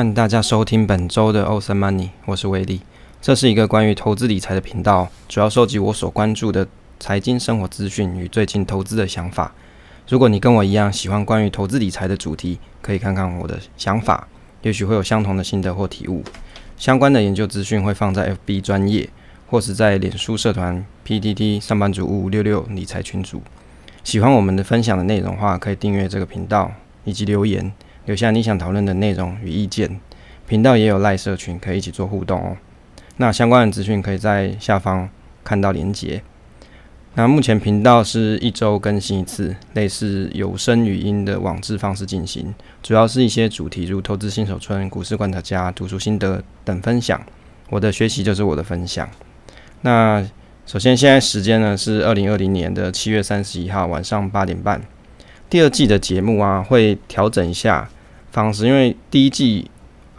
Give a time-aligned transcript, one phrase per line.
[0.00, 2.80] 欢迎大家收听本周的 Awesome Money，我是威利。
[3.20, 6.66] 这是一个关于投资理财的频道，主要收集我所关注的
[6.98, 9.52] 财经生活资讯与最近投资的想法。
[10.08, 14.26] 如果你跟我一样喜欢关于投资理财的主题，可以看看我的想法，
[14.62, 16.24] 也许会有相同的心得或体悟。
[16.78, 19.06] 相关的研究资讯会放在 FB 专业，
[19.48, 23.42] 或是在脸书社团 PTT 上班族五五六六理财群组。
[24.02, 26.72] 喜欢我们的分享的内容的话，可以订阅这个频道
[27.04, 27.70] 以及留言。
[28.06, 30.00] 留下你想讨论的内容与意见，
[30.46, 32.56] 频道也有赖社群，可以一起做互动哦。
[33.18, 35.08] 那相关的资讯可以在下方
[35.44, 36.22] 看到连结。
[37.14, 47.20] 那目前频道是一周更新一次，类似有声语音的网志方式进行，主要是一些主题如投资新手村、股市观察家、读书心得等分享。
[47.68, 49.08] 我的学习就是我的分享。
[49.82, 50.24] 那
[50.66, 54.80] 首先现在时间呢是二零二零年的七月三十一号晚上八点半。
[55.50, 57.90] 第二季的节目啊会调整一下。
[58.32, 59.68] 方式，因为第一季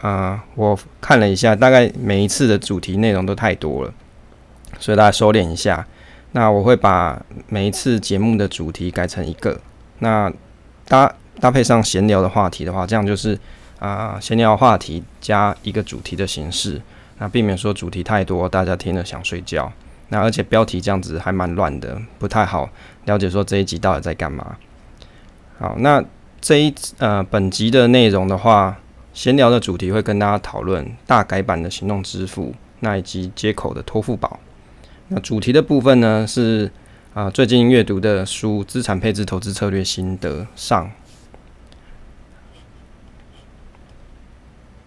[0.02, 3.94] 啊、我看了一下，大概每一次的主题内容都太多了，
[4.78, 5.86] 所以大家收敛一下。
[6.32, 9.58] 那我会把每一次节目的主题改成一个，
[10.00, 10.30] 那
[10.86, 13.38] 搭搭配上闲聊的话题的话，这样就是
[13.78, 16.82] 啊，闲聊话题加一个主题的形式，
[17.18, 19.72] 那避免说主题太多，大家听了想睡觉。
[20.08, 22.68] 那而且标题这样子还蛮乱的，不太好
[23.06, 24.56] 了解说这一集到底在干嘛。
[25.62, 26.04] 好，那。
[26.44, 28.76] 这一呃，本集的内容的话，
[29.14, 34.40] 闲聊的主题会跟大家讨论大改版的行动支付，那以及接口的托付宝。
[35.06, 36.68] 那主题的部分呢是
[37.14, 40.90] 啊、最近阅读的书《资产配置投资策略心得》上。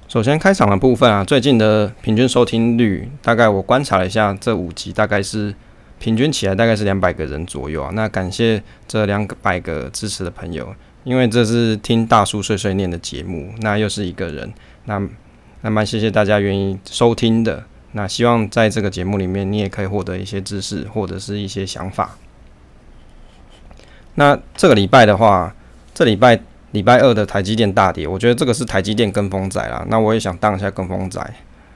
[0.09, 5.55] 首先开场的部分啊，最近的平均收听率大概我观察了一下，这五集大概是
[5.99, 7.91] 平均起来大概是两百个人左右啊。
[7.93, 10.75] 那感谢这两百个支持的朋友。
[11.03, 14.51] 因为这是听大叔碎碎念的节目，那又是一个人，
[14.85, 14.99] 那
[15.61, 17.63] 那蛮谢谢大家愿意收听的。
[17.91, 22.17] 那希望在这个节目里面，你也可以获得一些知识或者是一些想法。
[24.15, 25.55] 那这个礼拜的话，
[25.93, 29.85] 这礼拜礼拜二的台积电大跌，我觉得这个是台积电跟风仔啦。
[29.87, 31.21] 那我也想当一下跟风仔，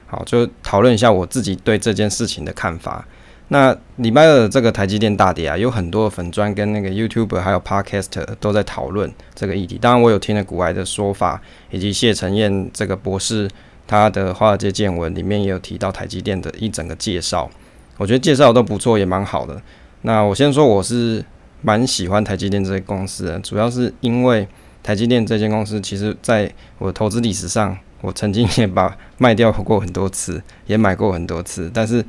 [0.08, 3.06] 好，就讨论一下我自己对这件事情的看法。
[3.52, 9.76] 那礼拜二这个台积电大跌啊，有很多粉砖跟那个 YouTuber 还有 Podcast 都在讨论这个议题。
[9.76, 13.50] 当然，我有听了股癌的说法，以及谢承彦这个博士
[13.88, 17.50] 他的华尔街见闻里面也有提到台积电的一整个介绍。
[17.98, 19.60] 我觉得介绍都不错，也蛮好的。
[20.02, 21.24] 那我先说，我是
[21.60, 24.46] 蛮喜欢台积电这些公司的，主要是因为
[24.80, 32.04] 台积电这间公司，其实在我投资历史上，我曾经也把卖掉过很多次，也买过很多次，但是。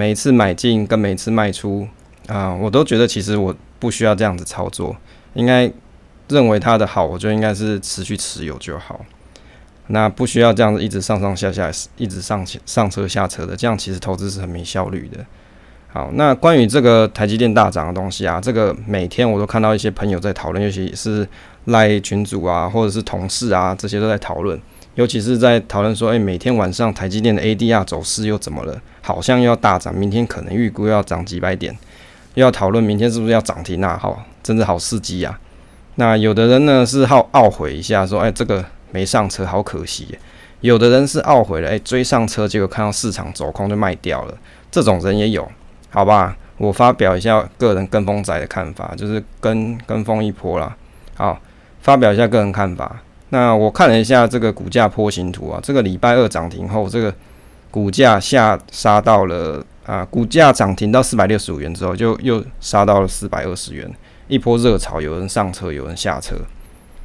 [0.00, 1.86] 每一次买进跟每一次卖出
[2.26, 4.96] 啊、我都觉得其实我不需要这样子操作，
[5.34, 5.70] 应该
[6.28, 9.04] 认为它的好，我就应该是持续持有就好。
[9.88, 15.18] 那不需要这样子一直上上下下，一直上上车下车的，这样其实投资是很没效率的。
[15.88, 21.28] 好，那关于这个台积电大涨的东西啊，这个每天我都看到一些朋友在讨论，尤其是
[21.66, 24.58] 赖群主啊，或者是同事啊，这些都在讨论。
[24.94, 28.80] 尤其是在讨论说，诶、每天晚上台积电的 ADR 走势又怎么了？
[29.02, 31.76] 好像要大涨，明天可能预估要涨几百点，
[32.34, 33.98] 又要讨论明天是不是要涨停啊？
[34.00, 35.38] 好，真的好刺激啊！
[35.96, 40.18] 那有的人呢是好懊悔一下，说，哎、这个没上车，好可惜。
[40.60, 44.34] 有的人是懊悔了，哎、追上车，结果看到市场走空就卖掉了，
[44.70, 45.50] 这种人也有，
[45.90, 46.36] 好吧？
[46.58, 50.76] 我发表一下个人跟风仔的看法，就是跟跟风一波啦。
[51.14, 51.40] 好，
[51.80, 53.00] 发表一下个人看法。
[53.30, 57.14] 那我看了一下这个股价波形图啊，这个礼拜二涨停后，这个
[57.70, 63.90] 股价下杀到了啊，股价涨停到四百六十五元之后，就又杀到了四百二十元，
[64.28, 66.36] 一波热潮，有人上车，有人下车。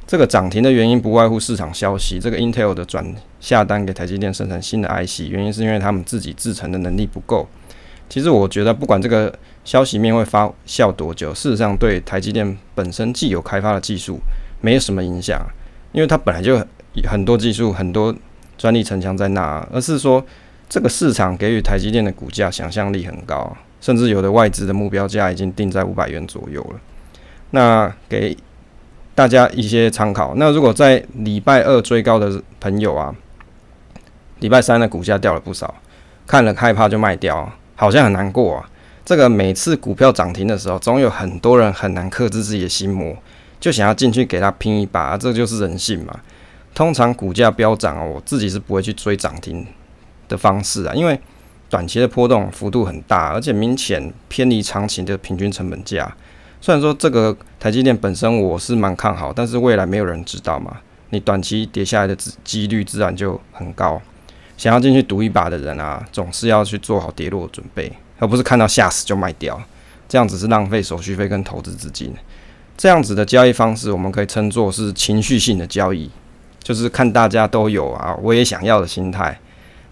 [0.06, 3.04] 这个涨停的原因不外乎市场消息，这个 Intel 的转
[3.40, 7.46] 下单给台积电生产新的 IC，原因是因为他们自己制成的能力不够。
[8.08, 9.32] 其实我觉得不管这个
[9.64, 14.20] 消息面会发酵多久，事实上对台积电本身既有开发的技术
[14.60, 15.44] 没有什么影响。
[15.92, 16.62] 因为它本来就
[17.04, 18.14] 很多技术、很多
[18.58, 20.24] 专利城墙在那，而是说
[20.68, 26.80] 这个市场给予台积电的股价想象力很高，甚至有的外资的目标价已经定在五百元左右了。
[27.50, 28.36] 那给
[29.14, 30.34] 大家一些参考。
[30.36, 33.14] 那如果在礼拜二追高的朋友啊，
[34.40, 35.74] 礼拜三的股价掉了不少，
[36.26, 38.68] 看了害怕就卖掉，好像很难过啊。
[39.04, 43.16] 这个每次股票涨停的时候，总有很多人很难克制自己的心魔。
[43.58, 46.20] 就想要进去给他拼一把，这就是人性嘛。
[46.74, 49.66] 通常股价飙涨哦，我自己是不会去追涨停
[50.28, 51.18] 的方式啊，因为
[51.68, 56.12] 短期的波动幅度很大，而且明显偏离长期的平均成本价。
[56.60, 60.78] 虽然说这个台积电本身我是蛮看好，但是未来没有人知道嘛。
[61.10, 64.00] 你短期跌下来的几率自然就很高。
[64.56, 69.60] 想要进去赌一把的人啊，总是要去做好跌落的准备，而不是看到吓死就卖掉，
[70.08, 72.12] 这样子是浪费手续费跟投资资金。
[72.76, 76.10] 这样子的交易方式，我们可以称作是情绪性的交易，
[76.62, 79.38] 就是看大家都有啊，我也想要的心态。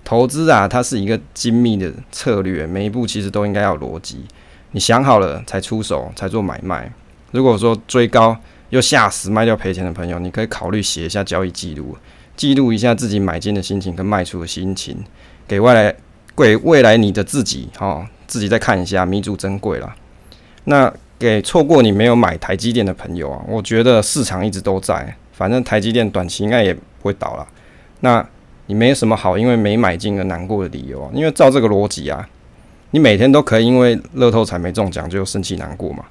[0.05, 4.25] 投资啊，它是一个精密的策略，每一步其实都应该要有逻辑。
[4.73, 6.93] 你想好了才出手，才做买卖。
[7.31, 8.37] 如果说追高
[8.71, 11.97] 又吓死卖掉赔钱的朋友，你可以考虑写一下交易记录。
[12.37, 15.03] 记录一下自己买进的心情跟卖出的心情，
[15.47, 15.95] 给未来
[16.37, 19.95] 给未来你的自己，哈，自己再看一下，弥足珍贵了。
[20.65, 27.47] 那给错过你没有买台积电的朋友啊，我觉得市场一直都在，反正台积电短期应该也不会倒了。
[28.01, 28.27] 那
[28.67, 32.29] 你没什么好因为没买进而难过的理由啊，因为照这个逻辑啊，
[32.93, 36.05] 你每天都可以因为乐透彩没中奖就生气难过嘛。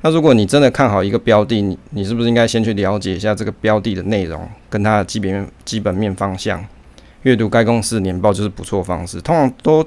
[0.00, 6.64] 那如果你真的看好一个标的，你你是不是应该先去了解一下这个标的的内容，跟它的基本面基本面方向，
[7.22, 9.20] 阅读该公司年报就是不错方式。
[9.20, 9.84] 通常都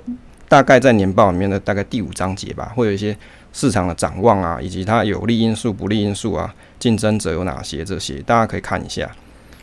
[0.49, 3.15] 大概在年报里面的大概第五章节吧，会有一些
[3.53, 9.09] 市场的展望啊，以及它有利因素、不利因素啊，竞争者有哪些这些，大家可以看一下。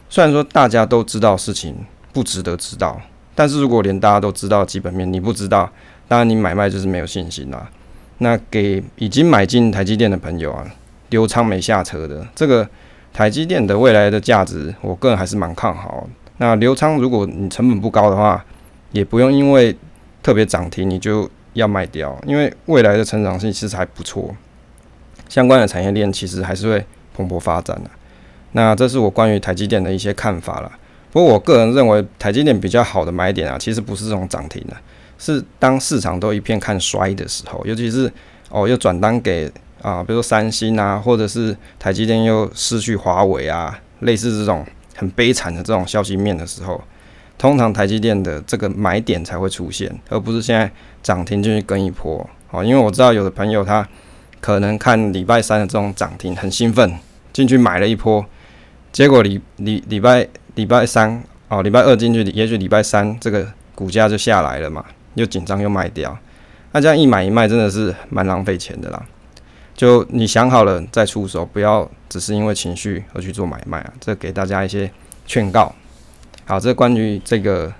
[0.09, 1.77] 虽然说大家都知道事情
[2.13, 3.01] 不值得知道，
[3.35, 5.71] 但是如果连大家都知道基本面你不知道，
[6.09, 7.69] 当然你买卖就是没有信心啦。
[8.19, 10.67] 那给已经买进台积电的朋友啊，
[11.11, 12.69] 留仓没下车的这个
[13.13, 16.09] 台积电的未来的价值，我个人还是蛮看好。
[16.39, 18.45] 那留仓，如果你成本不高的话，
[18.93, 19.77] 也不用因为
[20.23, 24.35] 特别涨停你就要卖掉，因为未来的成长性其实还不错，
[25.29, 26.85] 相关的产业链其实还是会
[27.15, 27.91] 蓬勃发展的。
[28.53, 30.73] 那这是我关于台积电的一些看法了。
[31.13, 34.77] 不过我个人认为台积电比较好的买点啊，其实不是这种涨停的。
[35.19, 38.09] 是当市场都一片看衰的时候，尤其是
[38.51, 39.51] 哦又转单给
[39.83, 44.65] 啊，比如说三星啊，或者是台积电又失去华为啊，类似这种
[44.95, 46.81] 很悲惨的这种消息面的时候，
[47.37, 50.71] 通常台积电的这个买点才会出现，而不是现在
[51.03, 52.63] 涨停进去跟一波哦。
[52.63, 53.85] 因为我知道有的朋友他
[54.41, 56.93] 可能看礼拜三的这种涨停很兴奋，
[57.33, 58.25] 进去买了一波，
[58.93, 60.29] 结果礼礼礼拜
[60.59, 63.47] 礼拜三哦，礼拜二进去，也许礼拜三这个
[63.77, 64.85] 股价就下来了嘛。
[65.15, 66.17] 又紧张又卖掉，
[66.73, 69.01] 那这样一买一卖真的是蛮浪费钱的啦。
[69.75, 73.93] 就你想好了再出手，不要只是因为情绪而去做买卖啊。
[74.01, 74.91] 这给大家一些
[75.27, 75.73] 劝告。
[76.45, 77.73] 好，这关于这个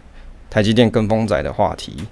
[0.49, 2.07] 台积电跟风仔的话题。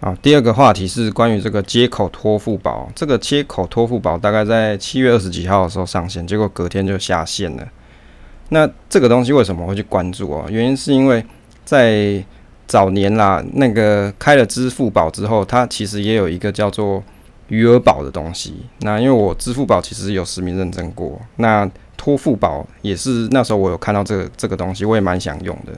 [0.00, 2.90] 好，第二个话题是关于这个接口托付宝。
[2.94, 7.68] 这个接口托付宝大概在七月二十几号的时候上线，结果隔天就下线了。
[8.54, 10.46] 那这个东西为什么会去关注啊？
[10.48, 11.22] 原因是因为
[11.64, 12.24] 在
[12.68, 17.02] 早年啦，那个开了支付宝之后，它其实也有一个叫做
[17.48, 18.64] 余额宝的东西。
[18.78, 25.72] 那因为我支付宝其实有实名认证过，那托付宝也是那时候我有看到这个这个东西，我也蛮想用的。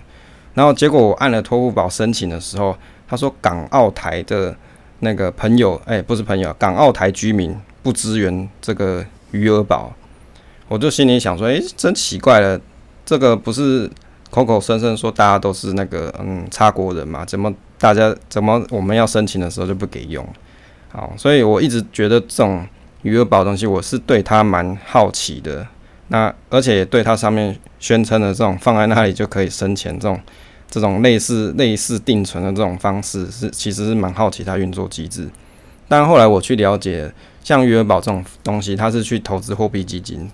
[0.52, 2.76] 然后结果我按了托付宝申请的时候，
[3.08, 4.54] 他说港澳台的
[5.00, 9.94] 那个朋友，哎、不是朋友，港澳台居民不支援这个余额宝，
[10.68, 12.60] 我就心里想说，哎、真奇怪了，
[13.04, 13.90] 这个不是。
[14.28, 20.26] 口口声声说大家都是那个嗯，插国人嘛，怎么大家怎么我们要申请的时候就不给用？
[20.90, 22.66] 好，所以我一直觉得这种
[23.02, 25.66] 余额宝东西，我是对它蛮好奇的。
[26.08, 30.20] 那而且也对它上面宣称的这种放在那里就可以生钱这种
[30.68, 35.28] 这种类似类似定存的这种方式，是其实是蛮好奇它运作机制。
[35.88, 37.10] 但后来我去了解，
[37.44, 40.28] 像余额宝这种东西，它是去投资货币基金，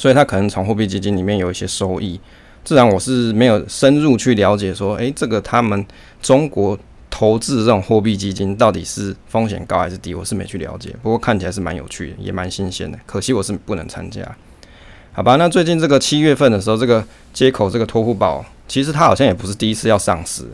[0.00, 2.18] 所以它可能从货币基金里面有一些收益。
[2.64, 5.86] 自然我是没有深入去了解说，诶、这个他们
[6.22, 6.78] 中国
[7.10, 10.96] 投资这种货币基金到底是风险高还是低，我是没去了解。
[11.02, 12.98] 不过看起来是蛮有趣的，也蛮新鲜的。
[13.04, 14.26] 可惜我是不能参加。
[15.12, 17.04] 好吧，那最近这个七月份的时候，这个
[17.34, 20.44] 接口这个托付宝，其实它好像也不是第一次要上市。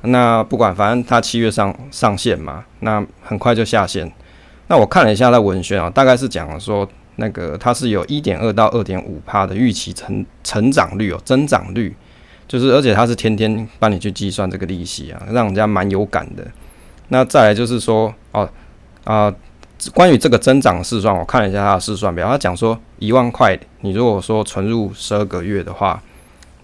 [0.00, 4.12] 那不管，反正它七月上上线嘛，那很快就下线。
[4.66, 6.88] 那我看了一下它文宣啊，大概是讲了说。
[7.16, 11.94] 那个它是有一点二到二点五趴的预期成成长率哦，增长率
[12.48, 16.46] 就是，而且它是天天帮你去计算这个利息啊，让人家蛮有感的。
[17.08, 18.48] 那再来就是说哦
[19.04, 19.34] 啊、呃，
[19.94, 26.02] 关于这个增长试算，我看了一下它的试算表，它讲说一万块，你如果说存入十二个月的话，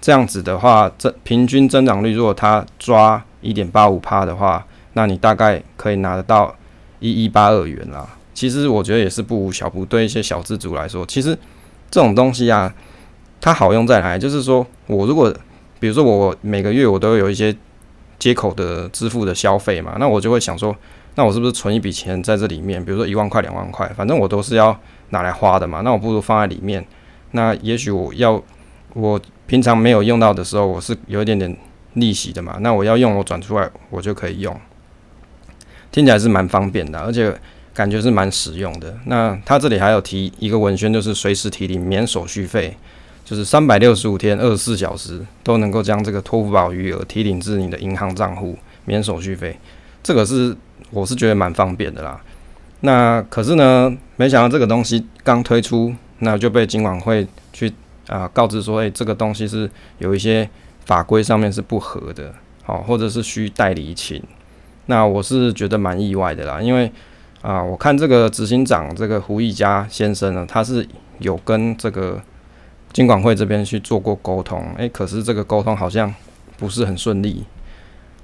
[0.00, 6.54] 这样子的话，这平均增长率如果它抓一点八五趴的话，那你大概可以拿得到
[7.00, 8.08] 一一八二元啦。
[8.38, 11.36] 其实我觉得也是不无小补，对一些小资族来说，其实
[11.90, 12.72] 这种东西啊，
[13.40, 14.16] 它好用在哪？
[14.16, 15.34] 就是说我如果
[15.80, 17.52] 比如说我每个月我都有一些
[18.16, 20.72] 接口的支付的消费嘛，那我就会想说，
[21.16, 22.84] 那我是不是存一笔钱在这里面？
[22.84, 24.78] 比如说一万块、两万块，反正我都是要
[25.10, 26.86] 拿来花的嘛，那我不如放在里面，
[27.32, 28.40] 那也许我要
[28.94, 31.56] 我平常没有用到的时候，我是有一点点
[31.94, 32.58] 利息的嘛。
[32.60, 34.56] 那我要用，我转出来我就可以用，
[35.90, 37.36] 听起来是蛮方便的，而且
[37.78, 38.92] 感觉是蛮实用的。
[39.04, 42.76] 那他这里还有提一个文宣，就是随时提领免手续费，
[43.24, 49.56] 就是三百六十五天二十四小时都能够将这个托福宝余额提领至你的银行账户，免手续费。
[50.02, 50.56] 这个是
[50.90, 52.20] 我是觉得蛮方便的啦。
[52.80, 57.72] 那可是呢，没想到这个东西刚推出，那就被金管会去
[58.08, 60.50] 啊、告知说，诶、这个东西是有一些
[60.84, 64.20] 法规上面是不合的，好，或者是需代理请。
[64.86, 66.90] 那我是觉得蛮意外的啦，因为
[67.42, 70.86] 啊、我看这个执行长这个胡义嘉先生呢，他是
[71.18, 72.20] 有跟这个
[72.92, 76.14] 金管会这边去做过沟通，诶、可是这个沟通好像
[76.56, 77.44] 不是很顺利。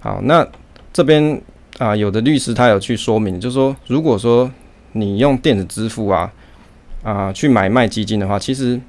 [0.01, 0.47] 好，那
[0.93, 1.41] 这边。
[1.79, 4.49] 啊，有的律师他有去说明，就是说，如果说
[4.93, 6.33] 你用电子支付啊
[7.03, 8.81] 啊去买卖基金的话，其实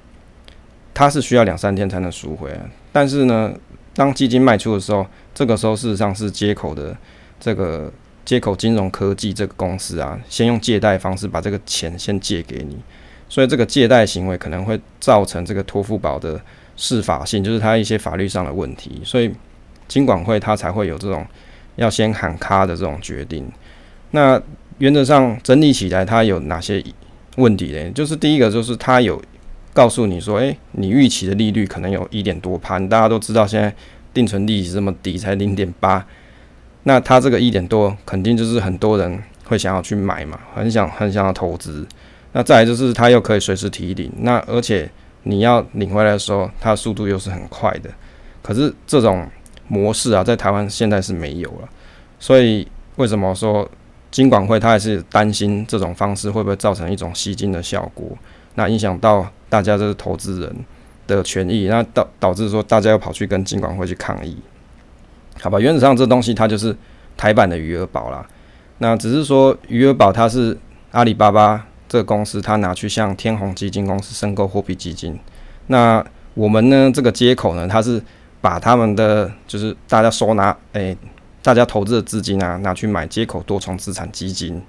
[0.94, 2.52] 它是需要两三天才能赎回。
[2.92, 3.52] 但是呢，
[3.96, 5.04] 当基金卖出的时候，
[5.34, 6.96] 这个时候事实上是接口的
[7.40, 7.92] 这个
[8.26, 12.76] 接口金融科技这个公司啊，先用借贷方式把这个钱先借给你，
[13.30, 16.42] 所以这个借贷行为可能会造成这个托付宝的
[16.76, 19.32] 适法性，就是它一些法律上的问题，所以
[19.88, 21.26] 金管会它才会有这种。
[21.78, 23.46] 要先喊卡的这种决定，
[24.12, 24.42] 那
[24.78, 26.82] 原则上整理起来，它有哪些
[27.36, 27.92] 问题呢？
[27.92, 29.22] 就是第一个，就是它有
[29.74, 33.76] 告诉你说，诶、你预期的利率可能有一点多趴，大家都知道现在
[34.14, 36.08] 定存利息这么低，才零点八，
[36.88, 41.86] 那它这个一点多，肯定就是很多人会想要去买嘛，很想很想要投资。
[42.32, 44.90] 那再来就是它又可以随时提领，那而且
[45.24, 47.90] 你要领回来的时候，它的速度又是很快的。
[48.42, 49.28] 可是这种
[49.68, 51.70] 模式啊，在台湾现在是没有了，
[52.20, 53.68] 所以为什么说
[54.12, 58.08] 金管会他还是担心这种方式会不会造成一种吸金的效果？
[58.54, 60.56] 那影响到大家这是投资人
[61.08, 64.38] 的权益，那导导致说大家要跑去跟金管会去抗议，
[65.42, 65.60] 好吧？
[65.60, 66.76] 原则上这东西它就是
[67.16, 68.26] 台版的余额宝啦。
[68.80, 70.58] 那只是说余额宝它是
[70.92, 75.20] 阿里巴巴这个公司，它拿去向天弘基金公司申购货币基金。
[75.68, 78.02] 那我们呢，这个接口呢，它是。
[78.42, 80.96] 把他们的就是大家收纳，诶、
[81.42, 84.62] 大家投资的资金啊，拿去买接口多重资产基金。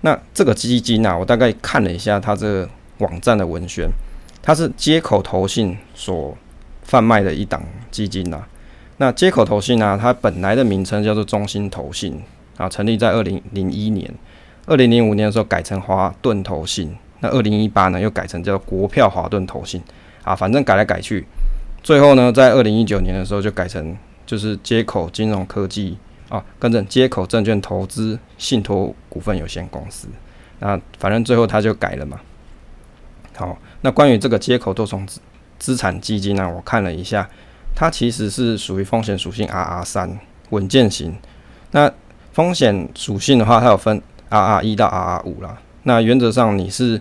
[0.00, 2.68] 那这个基金啊，我大概看了一下它这个
[2.98, 3.88] 网站的文宣，
[4.42, 6.36] 它是接口投信所
[6.82, 8.48] 贩卖的一档基金呐、啊。
[8.98, 12.22] 那接口投信啊，它本来的名称叫做中信投信
[12.56, 14.12] 啊，成立在二零零一年，
[14.66, 19.82] 二零零五年的时候改成华顿投信，那二零一八呢又改成叫国票华顿投信
[20.22, 21.26] 啊，反正改来改去。
[21.82, 25.98] 最后呢，在二零一九年的时候就改成就是接口金融科技
[26.28, 30.08] 啊，跟着接口证券投资信托股份有限公司。
[30.60, 32.20] 那反正最后他就改了嘛。
[33.36, 35.20] 好，那关于这个接口多重资
[35.58, 37.28] 资产基金呢，我看了一下，
[37.74, 40.18] 它其实是属于风险属性 RR 三
[40.50, 41.16] 稳健型。
[41.72, 41.90] 那
[42.32, 44.00] 风险属性的话，它有分
[44.30, 45.58] RR 一到 RR 五啦。
[45.82, 47.00] 那原则上你是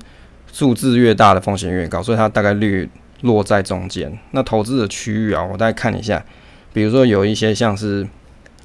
[0.51, 2.89] 数字越大的风险越高，所以它大概率。
[3.23, 6.21] 落在中间，那投资的区域啊，我大概看一下，
[6.73, 8.05] 比如说有一些像是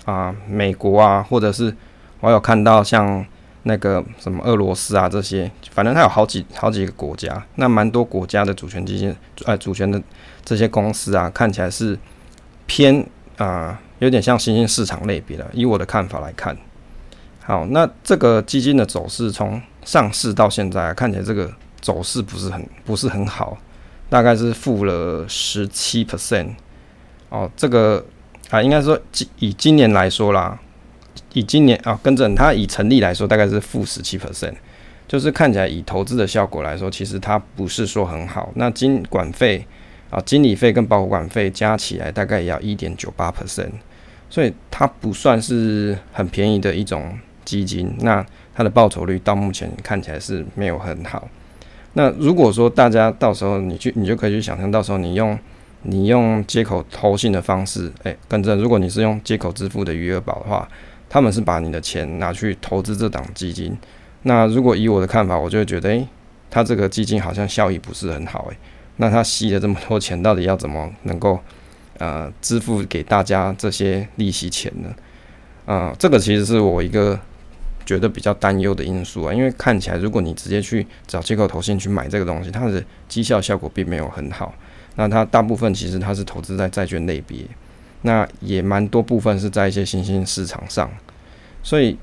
[0.05, 1.73] 啊美国啊，或者是
[2.19, 3.25] 我有看到像
[3.65, 10.01] 那个什么俄罗斯啊这些，反正它有好几好几个国家，那蛮多国家的主权基金，呃主权的
[10.45, 11.99] 这些公司啊，看起来是
[12.67, 15.47] 偏啊有点像新兴市场类别的。
[15.53, 16.57] 以我的看法来看，
[17.45, 23.57] 好，那这个基金的走势从上市到现在啊，看起来这个走势不是很不是很好。
[24.11, 26.49] 大概是负了十七 percent
[27.29, 28.03] 哦，这个
[28.49, 30.59] 啊，应该说今以今年来说啦，
[31.33, 34.55] 以今年啊，跟着它以成立来说，大概是负十七 percent，
[35.07, 38.51] 就是看起来以投资的效果来说，其实它不是说很好。
[38.55, 39.67] 那经管费
[40.11, 43.71] 啊，经理费跟保管费加起来大概也要一点九八 percent，
[44.31, 47.95] 所以它不算是很便宜的一种基金。
[48.01, 51.29] 那它的报酬率到目前看起来是没有很好。
[51.95, 55.39] 那如果说大家到时候你去，你就可以去想象，到时候你用
[55.83, 60.69] 你用接口投信的方式，诶，跟着如果你是用接口支付的余额宝的话，
[61.09, 63.77] 他们是把你的钱拿去投资这档基金。
[64.23, 66.07] 那如果以我的看法，我就会觉得，诶，
[66.51, 68.57] 他这个基金好像效益不是很好，诶，
[68.97, 71.39] 那他吸了这么多钱，到底要怎么能够
[71.99, 74.95] 呃支付给大家这些利息钱呢？
[75.67, 77.19] 啊、这个其实是我一个。
[77.87, 84.53] 觉得比较担忧的因素啊，因为看起来，如果你直接去找机构投信去买这个东西，它的绩效效果并没有很好。
[84.97, 87.39] 那它大部分其实它是投资在债券类别，
[88.03, 90.91] 那也蛮多部分是在一些新兴市场上。
[91.63, 91.99] 所以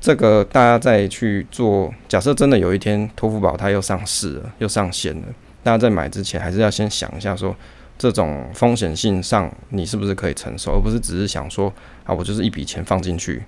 [0.00, 5.22] 这个大家再去做，假设真的有一天托福宝它又上市了，又上线了，
[5.62, 7.56] 大家在买之前还是要先想一下说，说
[7.98, 11.70] 这种风险性上你是不是可以承受，而不是只是想说
[12.04, 13.42] 啊，我就是一笔钱放进去，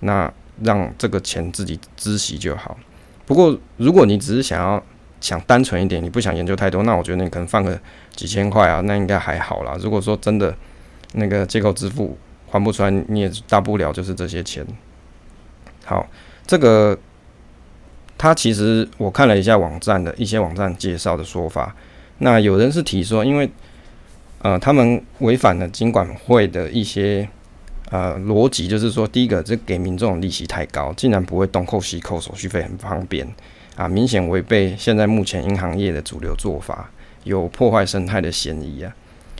[0.00, 2.78] 那让这个钱自己孳息就好。
[3.26, 4.82] 不过如果你只是想要
[5.20, 7.78] 想单纯一点，你不想研究太多，那我觉得你可能放个
[8.16, 9.76] 几千块啊，那应该还好啦。
[9.80, 10.56] 如果说真的
[11.12, 12.16] 那个借口支付
[12.50, 14.66] 还不出来，你也大不了就是这些钱。
[15.84, 16.06] 好，
[16.46, 16.98] 这个
[18.16, 21.74] 他其实我看了一下网站的一些网站介绍的说法，
[22.18, 23.50] 那有人是提说，因为
[24.42, 27.28] 呃他们违反了金管会的一些
[27.90, 33.26] 呃逻辑，就是说第一个，这给民众利息太高，竟然不会东扣西扣，手续费很方便。
[33.76, 36.90] 啊，明显违背现在目前银行业的主流做法，
[37.22, 38.92] 有破坏生态的嫌疑啊！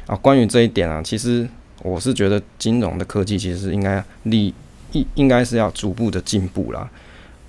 [0.06, 1.48] 啊，关于这一点啊，其实
[1.82, 4.54] 我是觉得金融的科技其实应该立
[4.92, 6.88] 应应该是要逐步的进步啦，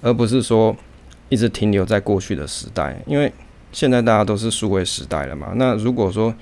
[0.02, 0.76] 而不是说
[1.30, 3.32] 一直停留在过去的时代，因为
[3.72, 5.54] 现在大家都是数位时代了嘛。
[5.56, 6.34] 那如果说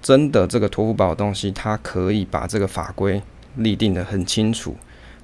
[0.00, 3.20] 真的这个托付宝的东西，它可以把这个法规
[3.56, 4.76] 立定得很清楚，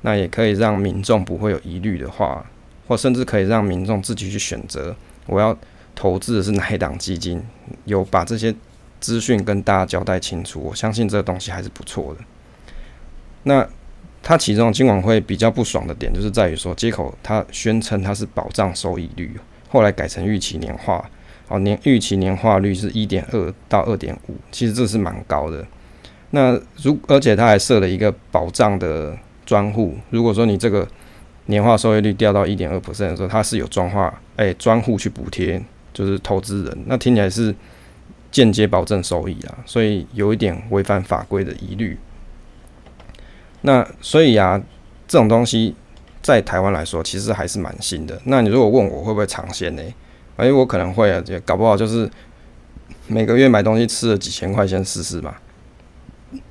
[0.03, 2.45] 那也可以让民众不会有疑虑的话。
[2.89, 4.95] 或甚至可以让民众自己去选择，
[5.27, 5.59] 我要
[5.97, 7.43] 投资的是哪一档基金，
[7.85, 8.55] 有把这些
[9.07, 12.21] 资讯跟大家交代清楚，我相信这个东西还是不错的。
[13.45, 13.65] 那
[14.21, 21.09] 它其中今晚会比较不爽的点，就是在于说，接口它宣称它是保障收益率，后来改成预期年化，
[21.47, 25.65] 哦年预期年化率是一点二到二点五，其实这是蛮高的。
[26.31, 30.89] 那如而且它还设了一个保障的专户，如果说你这个。
[31.49, 35.63] 年化收益率掉到一点二 percent 的时候，它是有专化诶专户去补贴，
[35.95, 37.55] 就是投资人，那听起来是
[38.37, 41.99] 间接保证收益啊，所以有一点违反法规的疑虑。
[43.63, 44.61] 那所以啊，
[45.09, 45.75] 这种东西
[46.21, 48.21] 在台湾来说，其实还是蛮新的。
[48.25, 49.83] 那你如果问我会不会尝鲜呢？
[50.37, 52.11] 诶，我可能会啊，就搞不好就是
[53.07, 55.35] 每个月买东西吃了几千块，先试试嘛。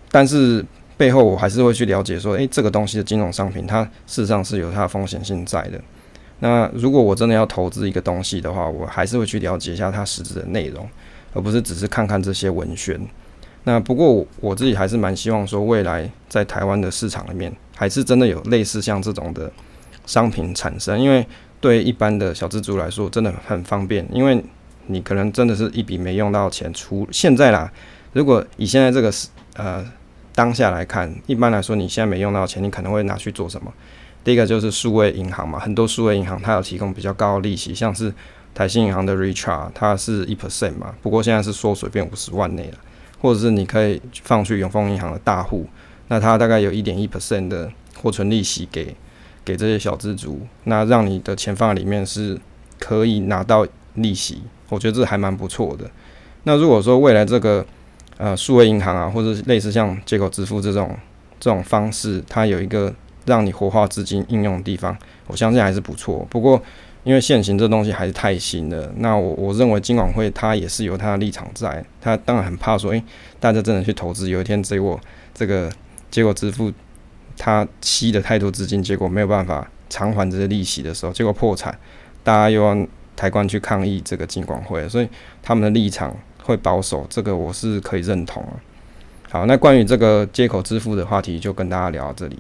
[0.10, 0.66] 但是。
[0.98, 5.78] 背后我还是会去了解说，诶，这个东西的金融商品，它事实上是有它的风险性在的。
[6.40, 10.88] 那如果我真的要投资一个东西的话，我还是会去了解一下它实质的内容，
[11.36, 13.00] 而不是只是看看这些文宣。
[13.66, 19.52] 那不过我自己还是蛮希望说，未来在台湾的市场里面，还是真的有类似像这种的
[20.08, 21.24] 商品产生，因为
[21.62, 24.04] 对一般的小资族来说，真的很方便。
[24.12, 24.44] 因为
[24.88, 27.72] 你可能真的是一笔没用到钱，除现在啦，
[28.14, 29.86] 如果以现在这个是呃。
[30.38, 33.74] 当下来看，一般来说，你现在没用到钱，你可能会拿去做什么？
[34.22, 38.14] 第一个就是数位银行嘛，很多数位银行它有提供比较高的利息，像是
[38.56, 42.78] 台新银行的 Richart，它是一 percent 嘛，不过现在是缩水变五十万内了，
[43.22, 45.68] 或者是你可以放去永丰银行的大户，
[46.08, 48.96] 那它大概有一点一 percent 的货存利息给
[49.44, 52.40] 给这些小资族，那让你的钱放里面是
[52.80, 55.88] 可以拿到利息，我觉得这还蛮不错的。
[56.44, 57.66] 那如果说未来这个
[58.18, 60.98] 呃，数位银行啊，或者是类似像街口支付这种
[61.38, 62.94] 这种方式，它有一个
[63.26, 66.26] 让你活化资金应用的地方，我相信还是不错。
[66.30, 66.62] 不过，
[67.06, 73.02] 因为现行这东西还是太新了，那我我认为金管会它也是有它的立场在，它当然很怕说，诶、
[73.40, 75.00] 大家真的去投资，有一天结果
[75.34, 75.72] 这个
[76.12, 76.70] 街口支付
[77.38, 81.74] 它吸了太多资金，结果没有办法偿还这些利息的时候，结果破产，
[82.26, 82.76] 大家又要
[83.16, 85.08] 抬棺去抗议这个金管会，所以
[85.42, 86.14] 他们的立场。
[86.46, 88.46] 会保守，这个我是可以认同。
[89.32, 92.38] 好，那关于这个接口支付的话题，就跟大家聊到这里。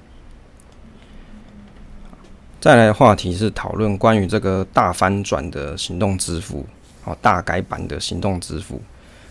[2.65, 6.65] 再来的话题是讨论关于这个大翻转的行动支付，
[7.03, 8.81] 哦，大改版的行动支付。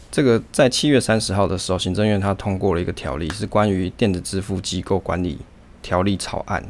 [0.09, 5.37] 这个在七月三十号的时候，行政院它通过了一个条例，是关于电子支付机构管理
[5.83, 6.65] 条例草案。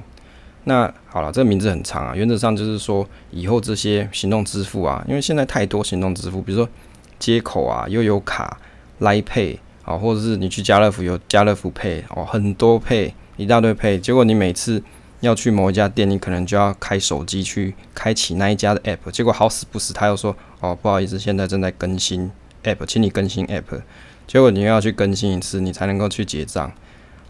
[0.65, 6.67] 那好了，这个名字很长啊，原则上就是说，以后这些行动支付啊，因为现在太多行动支付，比如说。
[7.19, 8.59] 接口啊，又有卡、
[9.01, 14.83] 来配啊，或者是你去家乐福有家乐福 Pay 哦，很多 Pay 一大堆 Pay，结果你每次
[15.25, 22.31] 要去某一家店，你可能就要开手机去开启那一家的 App，结果好死不死他又说哦，不好意思，现在正在更新
[22.63, 23.83] App，请你更新 App，
[24.27, 26.73] 结果你又要去更新一次，你才能够去结账。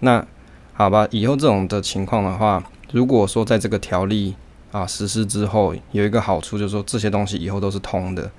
[0.01, 0.27] 那
[0.75, 4.35] 好吧，以后这种的情况的话，如果说在这个条例
[4.73, 8.31] 啊实施之后，有一个好处就是说这些东西以后都是通的。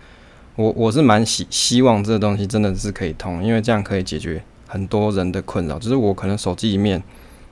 [0.57, 5.77] 我我是蛮希希望这个东西真的是可以通，因为这样可以解决很多人的困扰。
[5.77, 7.01] 就是我可能手机里面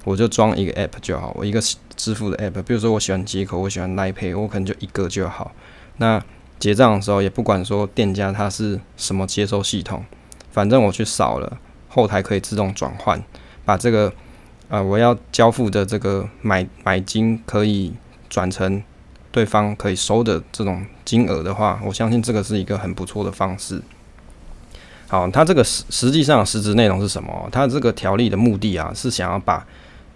[0.06, 1.62] 我就装一个 app 就好，我一个
[1.96, 5.52] 支付的 app，比如说我喜欢接口，我喜欢 Line Pay，我可能就一个就好。
[5.98, 6.22] 那
[6.60, 10.04] 结账的时候也不管说店家他是什么接收系统，
[10.52, 11.58] 反正我去扫了，
[11.90, 13.24] 后台可以自动转换，
[13.66, 14.14] 把这个
[14.70, 17.94] 呃我要交付的这个买买金可以
[18.30, 18.82] 转成。
[19.34, 23.82] 对方可以收的这种金额的话，我相信这个是一个很不错的方式。
[25.08, 27.50] 好，它这个实实际上实质内容是什么？
[27.52, 29.66] 它这个条例的目的啊，是想要把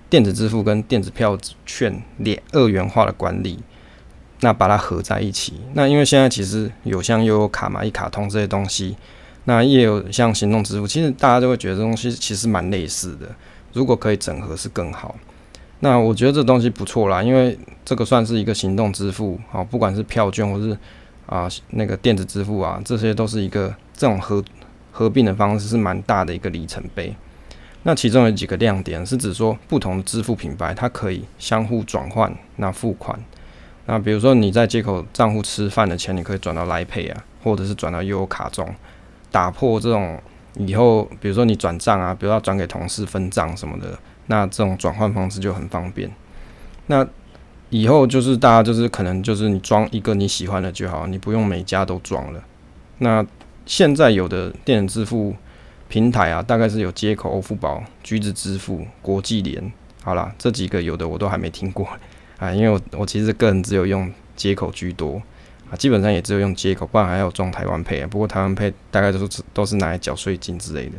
[0.09, 3.59] 电子支付跟电子票券两二元化的管理，
[4.39, 5.53] 那把它合在一起。
[5.73, 8.95] 那因为现在其实有像悠游卡嘛、一卡通这些东西，
[9.45, 13.27] 那也有像行动支付，其实大家都会觉得这东西其实蛮类似的。
[13.73, 15.15] 如果可以整合是更好。
[15.81, 20.75] 那我觉得这东西不错啦，因为这个算是一个行动支付，好，不管是票券或是
[21.27, 24.43] 啊那个电子支付啊，这些都是一个这种合
[24.91, 27.15] 合并的方式是蛮大的一个里程碑。
[27.87, 33.17] 那其中有几个亮点是指说，不同支付品牌它可以相互转换那付款。
[33.85, 38.69] 那比如说你在接口账户吃饭的钱，你可以转到 Line Pay 啊，或者是转到悠游卡中，
[39.31, 40.21] 打破这种
[40.55, 43.97] 以后比如说你转账啊，比如要转给同事分账什么的。
[44.25, 46.11] 那这种转换方式就很方便。
[46.87, 47.07] 那
[47.69, 52.43] 以后就是大家就是可能就是你装一个你喜欢的就好，你不用每家都装了。
[52.97, 53.25] 那
[53.65, 55.33] 现在有的电子支付
[55.87, 59.71] 平台啊，大概是有接口、欧付宝、橘子支付、国际联。
[60.03, 61.87] 好啦，这几个有的我都还没听过
[62.39, 65.21] 啊，因为我我其实个人只有用接口居多
[65.71, 68.07] 啊，基本上也只有用接口，不然还有装台湾配啊。
[68.09, 70.93] 不过台湾配大概都是都是拿来缴税金之类的。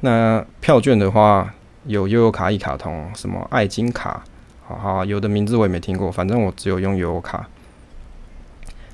[0.00, 1.54] 那票券的话。
[1.86, 4.22] 有悠游卡、一卡通，什么爱金卡，
[4.66, 7.48] 好好，有的名字我也没听过，反正我只有用悠游卡。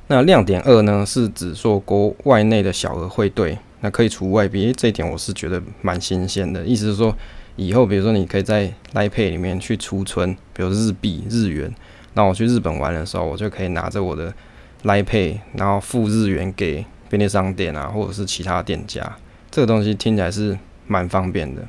[0.06, 6.64] 那亮点二呢，是指说国外内的小额汇兑，那可以储外币，这一点我是觉得蛮新鲜的。
[6.64, 7.14] 意思是说，
[7.56, 11.70] 以后比如说你可以在 l i Pay 里面去储存，比如日币、日元，
[12.14, 14.32] 那我去日本玩的时候，我就可以拿着我的
[14.84, 19.18] l i Pay，然后付日元给便利商店啊，或者是其他店家。
[19.50, 21.60] 这个东西听起来是蛮方便的。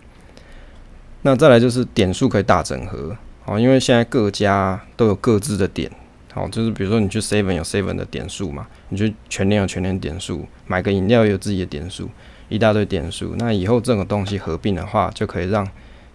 [1.24, 5.92] 那再来就是点数可以大整合，哦，因为现在各家都有各自的点，
[6.36, 12.10] 好，就是比如说你去 Seven 有 Seven 的点数嘛，你去全联有全联点数，买个饮料有自己的点数，
[12.50, 13.34] 一大堆点数。
[13.38, 15.66] 那以后这个东西合并的话，就可以让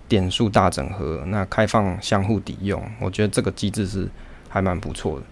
[0.06, 4.06] 点数大整合，那开放相互抵用，我觉得这个机制是
[4.50, 5.24] 还蛮不错的。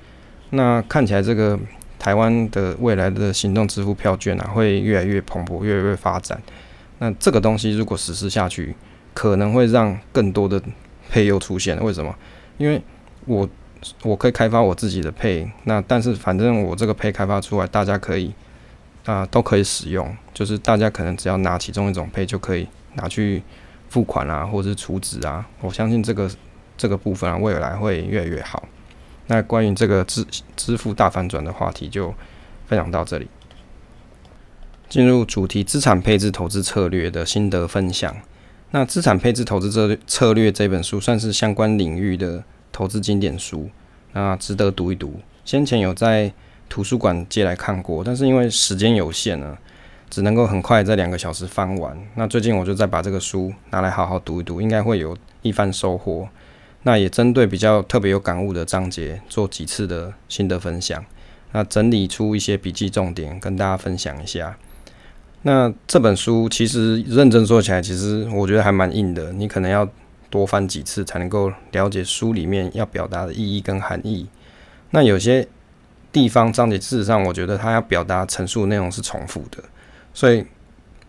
[0.52, 1.58] 那看起来这个
[1.98, 6.40] 台湾的未来的行动支付票券啊，会越来越蓬勃，越来越发展。
[6.98, 8.74] 那这个东西如果实施下去，
[9.12, 10.58] 可能会让更多的
[11.10, 12.16] 配优出现，为什么？
[12.56, 12.80] 因为
[13.26, 13.46] 我
[14.02, 18.32] 我可以开发我自己的配，那但是反正我这个配开发出来，大家可以
[19.04, 23.42] 啊、都可以使用，就是大家可能只要拿其中一种配就可以拿去
[23.88, 25.48] 付款啊，或者是储值啊。
[25.60, 26.30] 我相信这个
[26.76, 28.62] 这个部分啊，未来会越来越好。
[29.28, 32.14] 那关于这个支支付大反转的话题就
[32.66, 33.28] 分享到这里，
[34.88, 38.14] 进入主题资产配置投资策略的心得分享。
[38.72, 42.44] 那资产配置投资策策略这本书算是相关领域的
[42.78, 43.68] 投资经典书，
[44.12, 45.20] 那值得读一读。
[45.44, 46.32] 先前有在
[46.68, 49.58] 图书馆借来看过，但是因为时间有限呢，
[50.08, 51.98] 只能够很快在两个小时翻完。
[52.14, 56.28] 那最近我就再把这个书拿来好好读一读，应该会有一番收获。
[56.84, 61.04] 那也针对比较特别有感悟的章节做几次的心得分享，
[61.50, 64.56] 那整理出一些笔记重点跟大家分享一下。
[65.42, 69.32] 那这本书其实认真说起来，其实我觉得还蛮硬的。
[69.32, 69.88] 你可能要
[70.30, 74.26] 多翻几次才能够了解书里面要表达的意义跟含义。
[74.90, 75.46] 那有些
[76.12, 79.62] 地方章节，事实上我觉得它要表达陈述内容是重复的，
[80.12, 80.44] 所以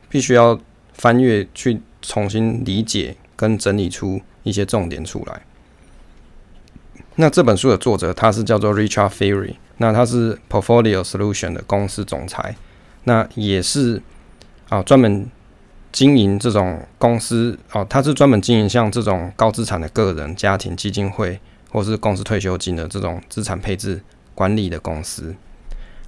[0.09, 0.59] 必须要
[0.93, 5.41] 翻阅去重新理解跟整理出一些重点出来。
[7.15, 12.55] 那这本书的作者他是叫做 Richard Ferry，那他是 Portfolio Solution 的公司总裁，
[13.03, 14.01] 那也是。
[14.69, 15.27] 啊，专门
[15.91, 21.39] 经营这种公司哦，他是专门经营像这种高资产的个人、家庭基金会，
[21.71, 24.01] 或是公司退休金的这种资产配置
[24.35, 25.35] 管理的公司。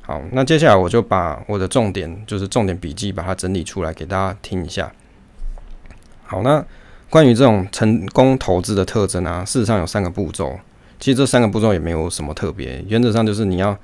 [0.01, 4.91] 好，那接下来我就把我的重点，就是重点笔记，把它整理出来给大家听一下。
[6.23, 6.63] 好，那
[7.09, 10.59] 关于这种成功投资的特征啊，事实上有三个步骤。
[10.99, 13.77] 其实这三个步骤也没有什么特别，原则上就是你要。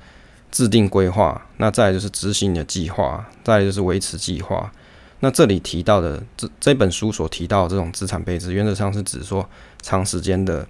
[0.50, 4.72] 制定规划，那再就是执行你的计划，再就是维持计划。
[5.20, 9.48] 那这里提到的这这本书所提到的这种资产配置，原则上是指说
[9.82, 10.66] 长时间的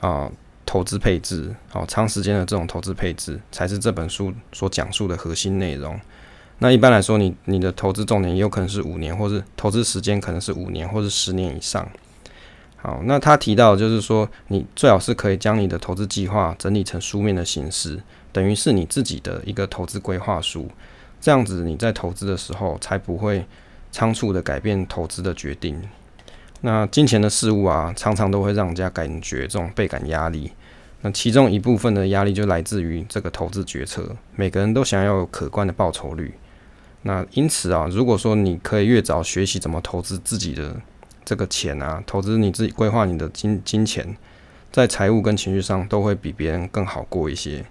[0.00, 0.30] 啊、
[0.64, 5.98] 投资配置，好、长时间的这种投资配置才是这本书所讲述的核心内容。
[6.60, 11.88] 那一般来说你，你的投资重点也有可能是五年，或是投资时间可能是五年或是十年以上。
[12.76, 18.00] 好，那他提到就是说，你最好是可以将你的投资计划整理成书面的形式。
[18.30, 20.68] 等于是你自己的一个投资规划书，
[21.20, 23.44] 这样子你在投资的时候才不会
[23.90, 25.80] 仓促的改变投资的决定。
[26.60, 30.52] 那金钱的事物啊，常常都会让人家感觉这种倍感压力。
[31.02, 36.34] 那其中一部分的压力就来自于这个投资决策，每个人都想要有可观的报酬率。
[37.02, 40.74] 那因此啊，如果说你可以越早学习怎么投资自己的
[41.24, 44.16] 这个钱啊，投资你自己规划你的金金钱，
[44.72, 47.64] 在财务跟情绪上都会比别人更好过一些。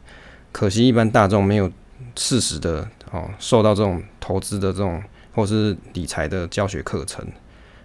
[0.54, 1.70] 可惜一般大众没有
[2.16, 5.04] 适时的哦受到这种投资的这种
[5.38, 7.24] 或是理财的教学课程，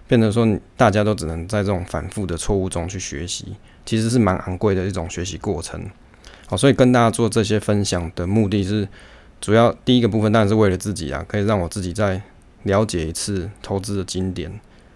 [0.09, 5.85] 变成说大家都只能在这种反复的错误中去学习，其实是蛮昂贵的一种学习过程。
[6.47, 8.89] 好，所以跟大家做这些分享的目的是。
[9.43, 12.23] 主要第一个部分当然是为了自己啊，可以让我自己再
[12.63, 14.49] 了解一次投资的经典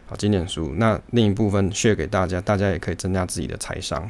[0.08, 0.72] 啊，经典书。
[0.76, 4.08] 那另一部分血给大家，大家也可以增加自己的财商。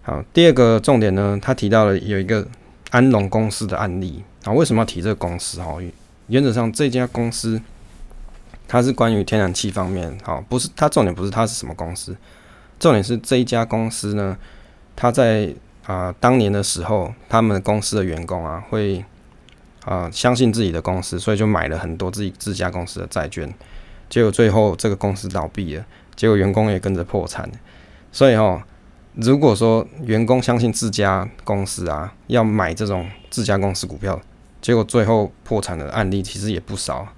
[0.00, 2.48] 好，第二个重点呢，他提到了有一个
[2.88, 4.54] 安龙公司的案例啊。
[4.54, 5.60] 为什么要提这个公司？
[5.60, 5.76] 哈，
[6.30, 7.60] 原则上这家公司
[8.66, 12.16] 它是关于天然气方面，好，不是它重点不是它是什么公司，
[12.78, 14.38] 重点是这一家公司呢，
[14.96, 15.54] 它在。
[15.86, 19.04] 啊、当年的时候，他们公司的员工啊，会
[19.86, 23.52] 啊、相信自己的公司，所以就买了很多自己自家公司的债券。
[24.08, 27.50] 结果最后这个公司倒闭了，结果员工也跟着破产。
[28.12, 28.62] 所以哦，
[29.14, 34.20] 如果说员工相信自家公司啊，要买这种自家公司股票，
[34.60, 37.08] 结果最后破产的案例其实也不少。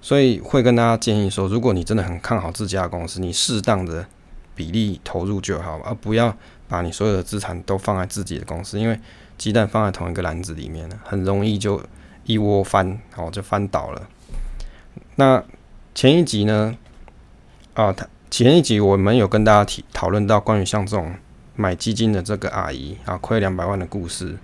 [0.00, 4.06] 所以会跟大家建议说，如果你真的很看好自家公司，你适当的
[4.54, 6.36] 比例投入就好，而不要。
[6.68, 8.98] 把你所有的资产都放在自己的公司，因为
[9.38, 11.80] 鸡蛋放在同一个篮子里面，很容易就
[12.24, 14.08] 一窝翻，哦，就翻倒了。
[15.14, 15.40] 那
[15.94, 16.76] 前一集呢，
[17.74, 21.14] 啊，他前一集我们有跟大家提讨论到关于像这种
[21.54, 24.36] 买基金的这个阿姨啊，亏两百万的故事。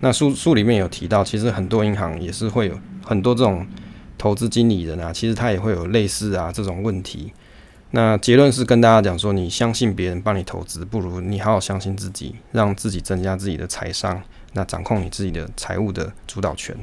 [0.00, 3.66] 那书书里面有提到，其实很多银行也是会有很多这种
[4.16, 7.32] 投资经理人啊，其实他也会有类似啊这种问题。
[7.92, 16.76] 那结论是跟大家讲说，你相信别人帮你投资，不如你好好相信自己，让自己增加自己的财商，那掌控你自己的财务的主导权。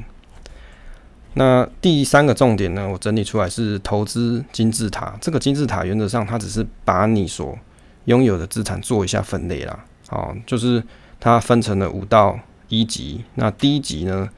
[1.36, 5.16] 那第三个重点呢，我整理出来是投资金字塔。
[5.22, 7.58] 这个金字塔原则上，它只是把你所
[8.06, 9.86] 拥有的资产做一下分类啦。
[10.10, 10.84] 哦，就是
[11.20, 12.38] 它分成了五到
[12.70, 13.24] 一级。
[13.36, 14.30] 那第一级呢，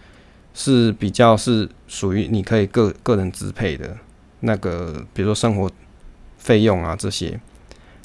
[0.53, 3.97] 是比较是属于你可以个个人支配的
[4.41, 5.69] 那个，比如说生活。
[6.41, 7.37] 费用啊，这些。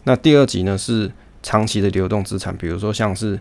[0.02, 1.10] 那第二级呢，是
[1.40, 3.38] 长期的流动资产，比如说像是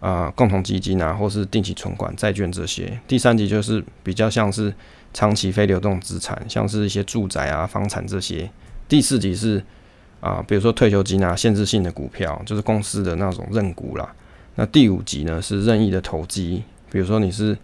[0.00, 2.98] 啊、共同基金啊，或是定期存款、债券这些。
[3.06, 4.72] 第三级就是比较像是
[5.12, 8.50] 长期非流动资产，像是一些住宅啊、房产这些。
[8.88, 9.62] 第四级是
[10.20, 14.14] 啊、比如说退休金啊、限制性的股票，就是公司的那种认股啦。
[14.54, 17.56] 那第五级呢，是任意的投机，比如说你是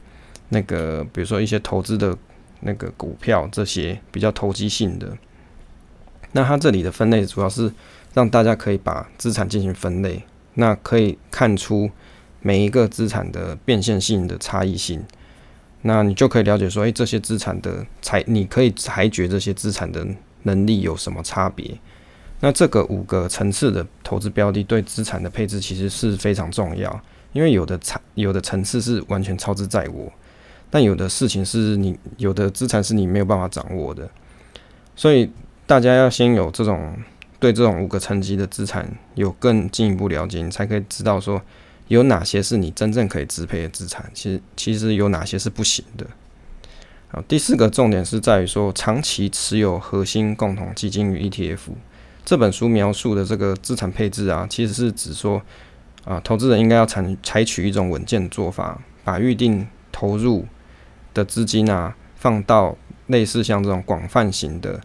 [0.49, 2.17] 那个，比如说一些投资的
[2.61, 5.17] 那个股票这些比较投机性的。
[6.33, 7.73] 那它这里的分类主要是
[8.15, 10.23] 让大家可以把资产进行分类，
[10.55, 11.91] 那可以看出
[12.41, 15.03] 每一个资产的变现性的差异性，
[15.83, 20.07] 那你就可以了解说，诶，这些资产的裁，你可以裁决这些资产的
[20.45, 21.79] 能力有什么差别？
[22.41, 27.01] 那这个五个层次的投资标的对资产的配置其实是非常重要，
[27.33, 30.13] 因为有的层有的层次是完全操之在我，
[30.71, 34.09] 但有的事情是你有的资产是你没有办法掌握的，
[34.95, 35.31] 所以。
[35.69, 36.97] 大家要先有这种
[37.39, 41.43] 对这种五个层级的资产有更进一步了解，你才可以知道说
[41.89, 46.07] 有哪些是你真正可以支配的资产，其实其实有哪些是不行的。
[47.09, 51.59] 好，第四个重点是在于说长期持有核心共同基金与 ETF。
[52.29, 55.41] 这本书描述的这个资产配置啊，其实是指说
[56.05, 60.45] 啊，投资人应该要采采取一种稳健的做法，把预定投入
[61.15, 64.79] 的资金啊放到类似像这种广泛型的。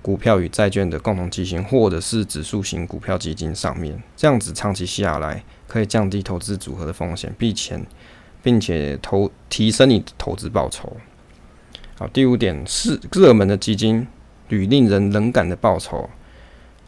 [0.00, 7.78] 股票与债券的共同基金，或者是指数型股票基金上面，这样子长期下来可以降低投资组合的风险，并且
[8.42, 10.96] 并且投提升你的投资报酬。
[11.98, 14.06] 好，第五点是热门的基金
[14.48, 16.08] 与令人冷感的报酬。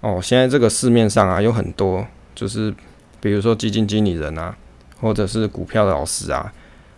[0.04, 2.74] 哦，现在这个市面上啊有很多，就是
[3.20, 4.54] 比如说基金经理人啊，
[5.00, 6.52] 或者是股票的老师啊，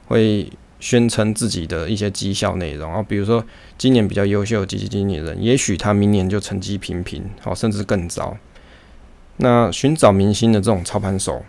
[0.09, 0.51] 会。
[0.79, 3.43] 宣称自己的一些绩效内容，然后比如说
[3.79, 8.37] 今年比较优秀的基金经理人，也许他明年就成绩平平，好，甚至更糟。
[9.39, 11.43] 那寻找明星的这种操盘手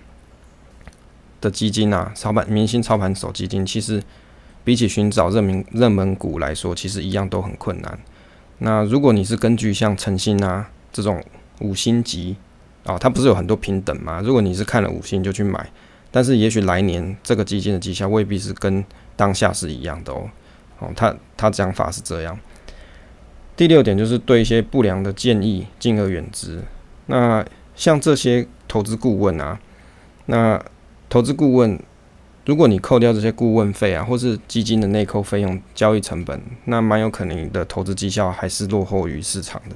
[1.42, 4.02] 的基金啊，操盘明星操盘手基金，其实
[4.64, 8.00] 比起寻找热门热门股来说，其实一样都很困难。
[8.60, 11.22] 那如果你是根据像晨星啊这种
[11.60, 12.36] 五星级
[12.84, 14.22] 啊，它不是有很多平等吗？
[14.24, 15.70] 如果你是看了五星就去买，
[16.12, 18.84] 但是也许来年这个基金的绩效未必是跟
[19.16, 20.30] 当下是一样的哦，
[20.80, 22.40] 哦，他他讲法是这样。
[23.56, 26.62] 第六点就是对一些不良的建议敬而远之。
[27.08, 27.44] 那
[27.76, 29.60] 像这些投资顾问啊，
[30.28, 30.64] 那
[31.10, 31.80] 投资顾问
[32.46, 39.76] 如果你扣掉这些顾问费啊，或是基金的内扣费用、交易成本，那蛮有可能你的投资绩效还是落后于市场的。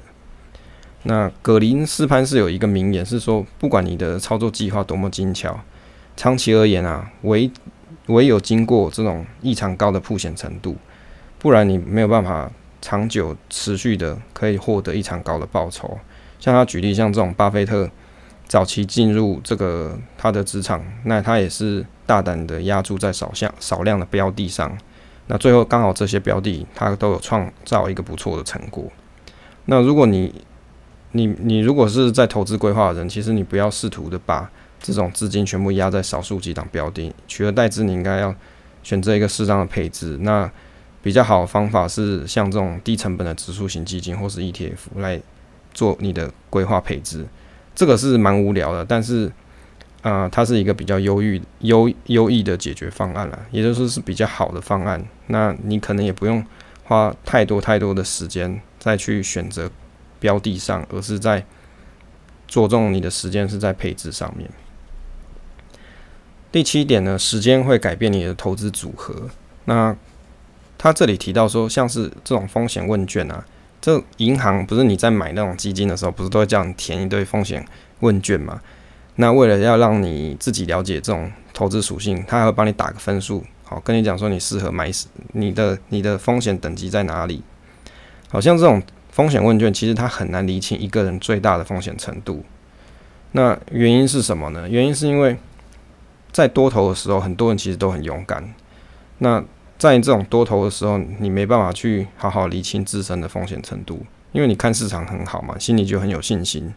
[1.03, 5.59] 那葛林斯潘是有一个名言是说，不管你的操作计划多么精巧，
[6.15, 7.49] 长期而言啊，唯
[8.07, 10.75] 唯有经过这种异常高的曝险程度，
[11.39, 15.99] 不然你没有办法长久持续的可以获得异常高的报酬。
[16.39, 17.89] 像他举例，像这种巴菲特。
[18.47, 24.77] 早期进入这个他的职场，那他也是大胆的压注在少项少量的标的上，
[25.27, 28.91] 那最后刚好这些标的他都有创造一个不错的成果。
[29.63, 30.43] 那如果你
[31.13, 34.49] 你你如果是在投资规划的人，其实你不要试图的把
[34.81, 38.33] 这种资金全部压在少数几档标的，取而代之，你应该要
[38.83, 40.17] 选择一个适当的配置。
[40.21, 40.49] 那
[41.03, 45.21] 比较好的方法是像这种低成本的指数型基金或是 ETF 来
[45.73, 47.25] 做你的规划配置。
[47.73, 49.31] 这个是蛮无聊的，但是，
[50.01, 55.03] 啊、它是一个比较优异、优优异的解决方案了，也就是是比较好的方案。
[55.27, 56.43] 那你可能也不用
[56.83, 59.69] 花太多太多的时间再去选择
[60.21, 61.43] 标的上，而是在
[62.47, 64.49] 着重你的时间是在配置上面。
[66.49, 69.29] 第七点呢，时间会改变你的投资组合。
[69.65, 69.95] 那
[70.77, 73.45] 他这里提到说，像是这种风险问卷啊。
[73.81, 77.65] 这银行不是你在买那种基金的时候，不是都会叫你填一堆风险
[78.01, 78.61] 问卷吗？
[79.15, 84.91] 那为了要让你自己了解这种投资属性，他还会帮你打个分数，好跟你讲说你适合买
[85.33, 87.43] 你的你的风险等级在哪里。
[88.29, 88.81] 好像这种
[89.21, 92.43] 风险问卷，其实它很难厘清一个人最大的风险程度。
[93.33, 94.67] 那原因是什么呢？
[94.67, 95.37] 原因是因为
[96.31, 98.51] 在多头的时候，很多人其实都很勇敢。
[99.19, 99.43] 那
[99.77, 106.73] 在这种多头的时候，你没办法去好好理清自身的风险程度，因为你看市场很好嘛，心里就很有信心。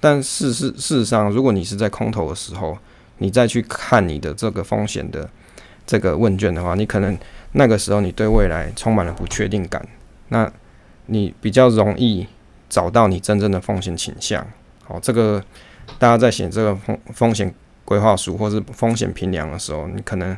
[0.00, 2.78] 但事实事实上，如果你是在空头的时候，
[3.18, 5.28] 你再去看你的这个风险的
[5.86, 7.14] 这个问卷的话，你可能
[7.52, 9.86] 那个时候你对未来充满了不确定感，
[10.28, 10.50] 那
[11.06, 12.26] 你比较容易
[12.68, 14.46] 找到你真正的风险倾向。
[14.84, 15.42] 好，这个
[15.98, 20.36] 大家在写这个风风险规划书或是风险评量的时候，你可能。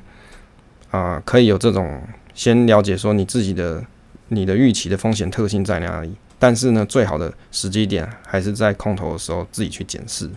[0.93, 2.01] 啊、可以有这种
[2.33, 3.85] 先了解说你自己的
[4.29, 10.31] 你的预期的风险特性在哪里，但是呢，最好的时机点还是在空头的时候自己去检视。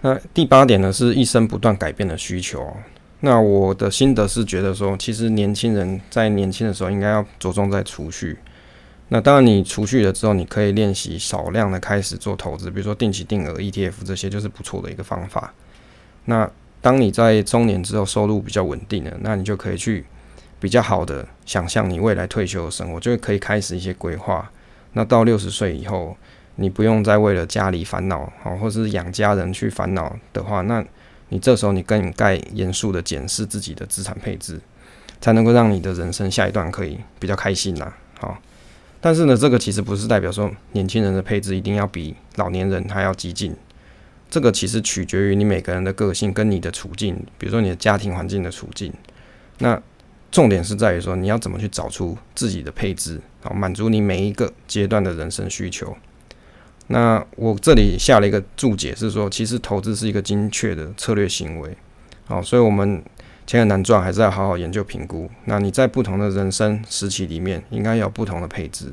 [0.00, 2.74] 那第八点呢，是一生不断改变的需求。
[3.26, 8.38] 那我的心得是觉得说，其实年轻人在年轻的时候应该要着重在储蓄。
[9.08, 15.52] 那当然，你储蓄了之后，你可以练习少量的开始做投资，比如说定期定额 ETF 这些，就是不错的一个方法。
[16.26, 16.48] 那
[16.80, 20.04] 当你在中年之后收入比较稳定了，那你就可以去
[20.60, 24.48] 比较好的想象你未来退休的生活，就可以开始一些规划。
[24.92, 26.16] 那到六十岁以后，
[26.54, 30.84] 你不用再为了家里烦恼，好，或是养家人去烦恼的话，那
[31.28, 34.60] 你这时候你更应该严肃的检视自己的资产配置，
[35.20, 37.92] 才能够让你的人生下一段可以比较开心呐。
[38.18, 38.38] 好，
[39.00, 43.54] 但是呢，这个其实不是代表说年轻人的配置一定要比老年人还要激进。
[44.28, 48.92] 这个其实取决于你每个人的个性跟你的处境，比如说你的家庭环境的处境。
[49.58, 49.80] 那
[50.32, 55.96] 重点是在于说，你要怎么去找出自己的配置，好满足你每一个阶段的人生需求。
[56.88, 61.76] 那我这里下了一个注解是说，其实投资是一个精确的策略行为。
[62.26, 63.02] 好，所以我们
[63.46, 65.30] 钱很难赚，还是要好好研究评估。
[65.44, 68.92] 那你在不同的人生时期里面，应该有不同的配置，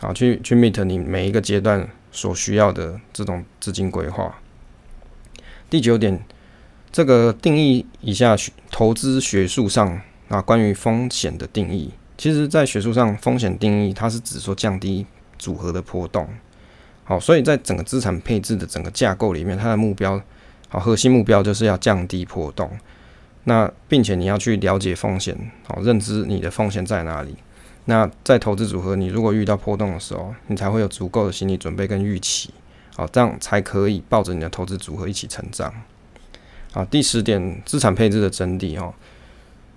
[0.00, 1.88] 好去去 meet 你每一个阶段。
[2.16, 4.40] 所需要的这种资金规划。
[5.68, 6.24] 第九点，
[6.92, 11.92] 这个定义一下学投资学术上啊，关于风险的定义。
[12.16, 15.04] 其实，在学术上，风险定义它是指说降低
[15.40, 16.28] 组合的波动。
[17.04, 20.20] 好，所以在整个资产配置的整个架构里面，它的目标，
[20.68, 22.70] 好，核心目标就是要降低波动。
[23.44, 25.36] 那并且你要去了解风险，
[25.68, 27.36] 好，认知你的风险在哪里。
[27.84, 32.48] 那在投资组合，你如果遇到波动的时候，你才会有足够的心理准备跟预期，
[32.96, 35.70] 好，这样才可以抱着你的投资组合一起成长。
[36.72, 38.94] 好，第十点，资产配置的真谛哦，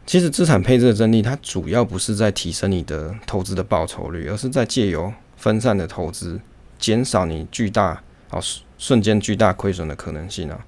[0.06, 6.40] 其实资产配置的真谛，它主要不是在提升你的投资的报酬率，而是在借由分散的投资，
[6.78, 8.40] 减少你巨大啊
[8.78, 10.66] 瞬间巨大亏损的可能性啊，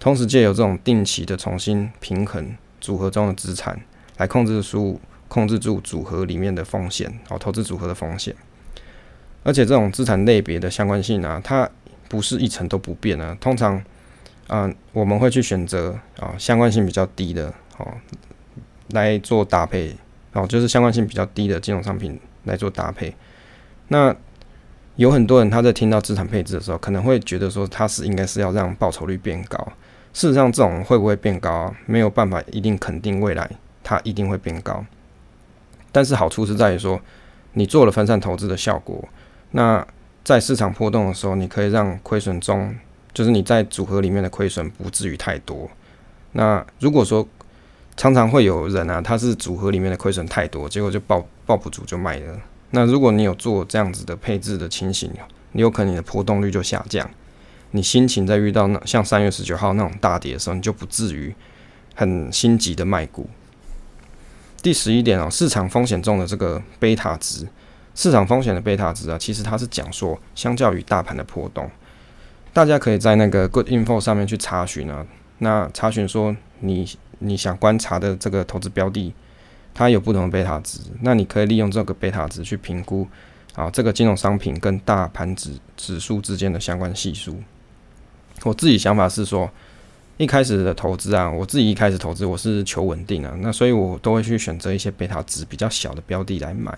[0.00, 3.80] 同时借由这种定期的重新平衡组合中的资产，
[4.16, 8.34] 来控制输控制住组合里面的风险，哦，投资组合的风险，
[9.42, 11.68] 而且这种资产类别的相关性啊，它
[12.08, 13.36] 不是一成都不变啊。
[13.40, 13.82] 通常，
[14.46, 17.86] 啊、我们会去选择啊相关性比较低的哦
[18.88, 19.94] 来做搭配，
[20.32, 23.14] 哦，就是相关性比较低的金融商品来做搭配。
[23.88, 24.14] 那
[24.96, 29.58] 有很多人他在听到资产配置的时候，可能会觉得说他是应该是要让报酬率变高，
[30.12, 31.74] 事实上，这种会不会变高？
[31.86, 33.50] 没有办法一定肯定未来
[33.82, 34.84] 它一定会变高。
[35.90, 37.00] 但是好处是在于说，
[37.54, 39.08] 你做了分散投资的效果，
[39.52, 39.86] 那
[40.22, 42.74] 在市场波动的时候，你可以让亏损中，
[43.14, 45.70] 就是你在组合里面的亏损不至于太多。
[46.32, 47.26] 那如果说
[47.96, 52.38] 常常会有人啊，他是组合里面的亏损太多，结果就抱抱不住就卖了。
[52.72, 55.10] 那如果你有做这样子的配置的情形，
[55.52, 57.08] 你有可能你的波动率就下降。
[57.70, 61.34] 你心情在遇到那像三月十九号那种大跌的时候，你就不至于
[61.94, 63.30] 很心急的卖股。
[64.62, 67.48] 第十一点哦，市场风险中的这个贝塔值，
[67.94, 71.70] 市场风险的贝塔值啊，其实它是讲说，相较于大盘的波动，
[72.52, 75.06] 大家可以在那个 Good Info 上面去查询啊。
[75.38, 79.12] 那查询说你你想观察的这个投资标的，
[79.74, 83.06] 它有不同的贝塔值，那你可以利用这个贝塔值去评估
[83.54, 87.36] 啊这个金融商品跟大盘指指数之间的相关系数。
[88.44, 89.50] 我自己想法是说，
[90.16, 96.76] 一开始的投资啊，我自己一开始投资我是求稳定啊，那所以我都会去选择一些贝塔值比较小的标的来买。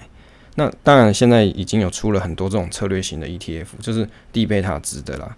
[0.57, 5.37] 那当然现在已经有出了很多这种策略型的 ETF，就是低贝塔值的啦。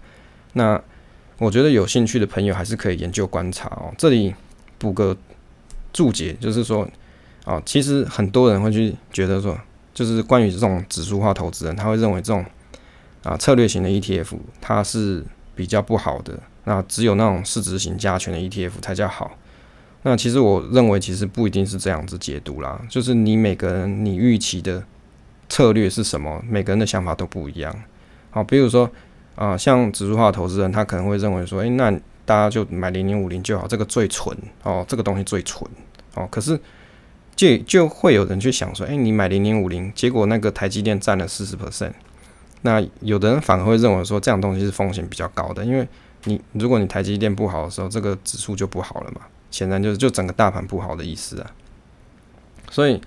[0.53, 0.79] 那
[1.39, 3.93] 我觉得有兴趣的朋友还是可以研究观察哦。
[3.97, 4.35] 这里
[4.77, 5.17] 补个
[5.91, 6.87] 注解，就是说，
[7.47, 9.57] 哦，其实很多人会去觉得说，
[9.93, 12.45] 就是关于这种指数化投资人，他会认为这种
[13.23, 15.25] 啊策略型的 ETF 它是。
[15.57, 19.35] 比较不好的，那只有那种市值型加权的 ETF 才叫好。
[20.03, 22.79] 那其实我认为，其实不一定是这样子解读啦。
[22.87, 24.83] 就是你每个人你预期的
[25.49, 27.75] 策略是什么，每个人的想法都不一样。
[28.29, 28.87] 好，比如说
[29.33, 31.89] 啊、像指数化投资人，他可能会认为说，诶、那
[32.23, 35.67] 大家就买零零五零就好，这个最纯哦，这个东西最纯
[36.13, 36.27] 哦。
[36.29, 36.59] 可是
[37.37, 41.93] 就就会有人去想说，诶、欸，你买零零五零，结果那个台积电占了四十 percent。
[42.63, 45.87] 那有的人反而会认为说，这样东西是风险比较高的，因为
[46.23, 49.21] 你如果你台积电不好的时候，这个指数就不好了嘛，
[49.51, 51.51] 显然就是就整个大盘不好的意思啊。
[52.71, 52.99] 所以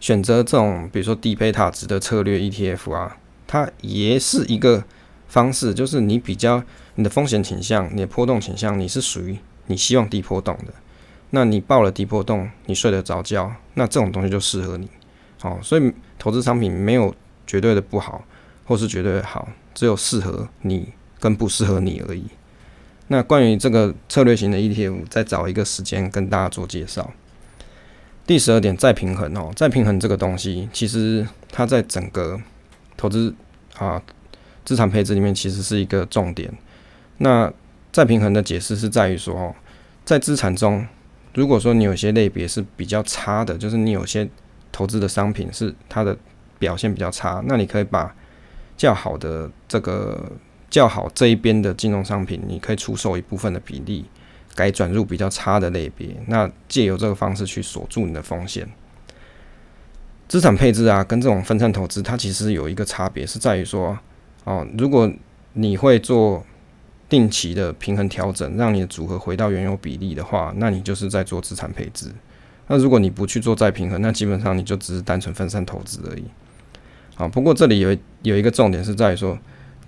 [0.00, 4.82] 选择这种比如说低贝塔值的策略 ETF 啊，它也是一个
[5.28, 6.62] 方式，就是你比较
[6.94, 10.72] 你的风险倾向、你的波动倾向，你是属于你希望低波动的，
[11.34, 14.88] 那你报了低波动，你睡得着觉，那这种东西就适合你。
[15.38, 17.14] 好，所以投资商品没有
[17.46, 18.24] 绝对的不好。
[18.66, 20.88] 或是绝对好，只有适合你
[21.20, 22.24] 跟不适合你而已。
[23.08, 27.12] 那关于这个策略型的 ETF，再找一个时间跟大家做介绍。
[28.26, 32.40] 第十二点，再平衡哦，再平衡这个东西，其实它在整个
[32.96, 33.34] 投资
[33.76, 34.00] 啊
[34.64, 36.50] 资产配置里面其实是一个重点。
[37.18, 37.52] 那
[37.92, 39.54] 再平衡的解释是在于说哦，
[40.06, 40.86] 在资产中，
[41.34, 44.28] 如果说你有些类别是比较差的，就是你有些
[44.72, 46.16] 投资的商品是它的
[46.58, 48.14] 表现比较差，那你可以把
[48.76, 50.32] 较好的这个
[50.70, 54.04] 较好这一边的金融商品，你可以出售一部分的比例，
[54.54, 56.08] 改转入比较差的类别。
[56.28, 58.68] 那借由这个方式去锁住你的风险。
[60.26, 63.96] 资产配置啊，跟这种分散投资，它其实有一个差别，是在于说，
[64.44, 65.12] 哦，如果
[65.52, 66.44] 你会做
[67.14, 72.10] 定期的平衡调整，让你的组合回到原有比例的话，那你就是在做资产配置。
[72.66, 76.24] 那如果你不去做再平衡，那基本上你就只是单纯分散投资而已。
[77.14, 79.38] 好，不过这里有有一个重点是在于说，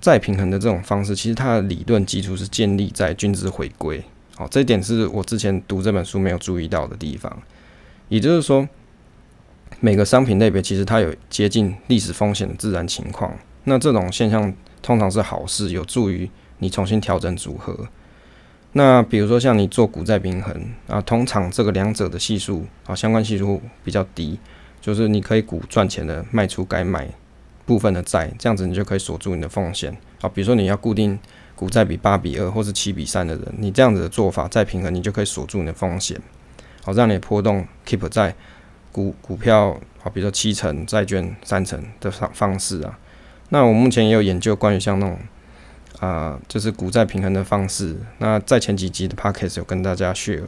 [0.00, 4.00] 再平衡的这种方式，其实它的理论基础是建立在均值回归。
[4.36, 7.36] 好，这一点是我之前读这本书没有注意到的地方。
[8.08, 8.68] 也就是说，
[9.80, 13.36] 每个商品类别其实它有接近历史风险的自然情况。
[13.64, 17.88] 那这种现象通常是好事，有助于你重新调整组合。
[18.72, 20.54] 那比如说像你做股债平衡
[20.86, 24.38] 啊，通常这个两者的系数啊，相关系数比较低。
[24.78, 27.08] 就是你可以股赚钱的卖出该买
[27.64, 30.28] 部分的债，这样子你就可以锁住你的风险啊。
[30.28, 31.18] 比如说你要固定
[31.56, 36.20] 股债比八比二或是七比三的人，你这样子的做法再平衡，你就可以锁住你的风险，
[36.84, 38.32] 好让你的波动 keep 在
[38.92, 39.70] 股股票
[40.04, 42.96] 啊，比如说七成债券三成的方方式啊。
[43.48, 45.18] 那我目前也有研究关于像那种
[46.00, 47.96] 啊，就是股债平衡的方式。
[48.18, 50.42] 那在前几集的 podcast 有跟大家 share。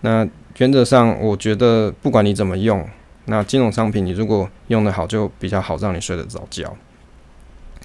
[0.00, 2.86] 那原则上，我觉得不管你怎么用。
[3.26, 6.76] 那金融商品，你如果用得好，就比较好让你睡得着觉。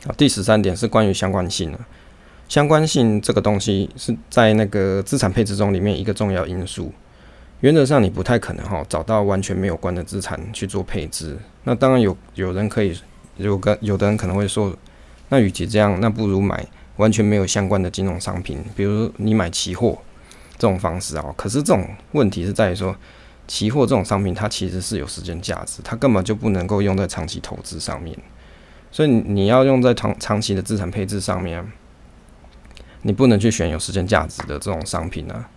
[0.06, 1.80] 好，第十三点是关于相关性了。
[2.50, 6.92] 相关性这个东西是在那个资产配置中里面一个重要因素。
[7.62, 11.38] 原则上，你不太可能哈找到完全没有关的资产去做配置。
[11.64, 12.98] 那当然有有人可以，
[13.38, 14.76] 有个有的人可能会说，
[15.30, 16.66] 那与其这样，那不如买
[17.00, 19.98] 完全没有相关的金融商品，比如你买期货
[20.58, 21.34] 这种方式啊。
[21.36, 22.96] 可是这种问题是在于说。
[23.50, 28.16] 期货这种商品，它其实是有时间价值，它根本就不能够用在长期投资上面。
[28.92, 31.68] 所以你要用在长长期的资产配置上面，
[33.02, 35.50] 你不能去选有时间价值的这种商品啊。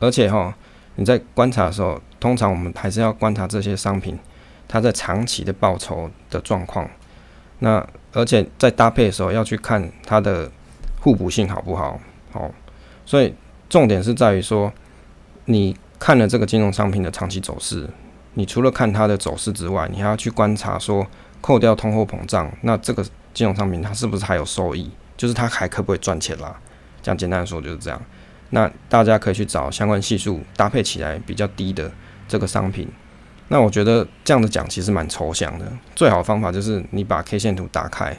[0.00, 0.56] 而且哈，
[0.94, 4.18] 你在观察的时候，通常我们还是要观察这些商品
[4.66, 6.88] 它在长期的报酬的状况。
[7.58, 10.50] 那而且在搭配的时候要去看它的
[11.04, 12.00] 互补性好不好？
[12.32, 12.50] 好，
[13.04, 13.34] 所以
[13.68, 14.72] 重点是在于说，
[15.44, 17.86] 你看了这个金融商品的长期走势，
[18.32, 21.06] 你除了看它的走势之外，你还要去观察说，
[21.42, 24.90] 扣掉通货膨胀，那这个金融商品它是不是还有收益？
[25.14, 26.58] 就是它还可不可以赚钱啦？
[27.02, 28.00] 这样简单的说就是这样。
[28.48, 31.92] 那大家可以去找相关系数搭配起来比较低的
[32.26, 32.88] 这个商品。
[33.48, 35.70] 那我觉得这样子讲其实蛮抽象的。
[35.94, 38.16] 最好的方法就是你把 K 线图打开，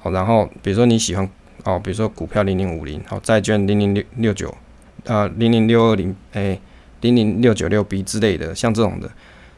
[0.00, 1.26] 好，然后比如说你喜欢
[1.64, 4.54] 哦，比如说股票零零五零，好，债券零零六六九，
[5.04, 6.58] 呃，零零六二零，哎，
[7.00, 9.10] 零零六九六 B 之类的，像这种的，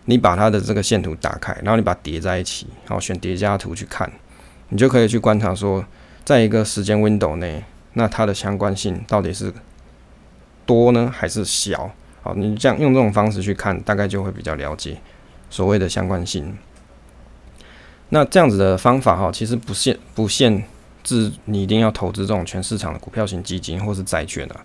[0.04, 4.10] 你把它的这个线图打开，然后你把它叠在一起，好，选叠加图去看，
[4.68, 5.84] 你就可以去观察说，
[6.24, 7.62] 在一个时间 window 内，
[7.94, 9.52] 那它的相关性到底是
[10.64, 11.90] 多呢，还是小？
[12.22, 14.96] 好，你这样用这种方式去看，大概就会比较了解
[15.50, 16.56] 所谓的相关性。
[18.10, 20.62] 那这样子的方法哈，其实不限不限
[21.02, 24.60] 自你一定要投资这种全市场的股票型基金或是债券啊。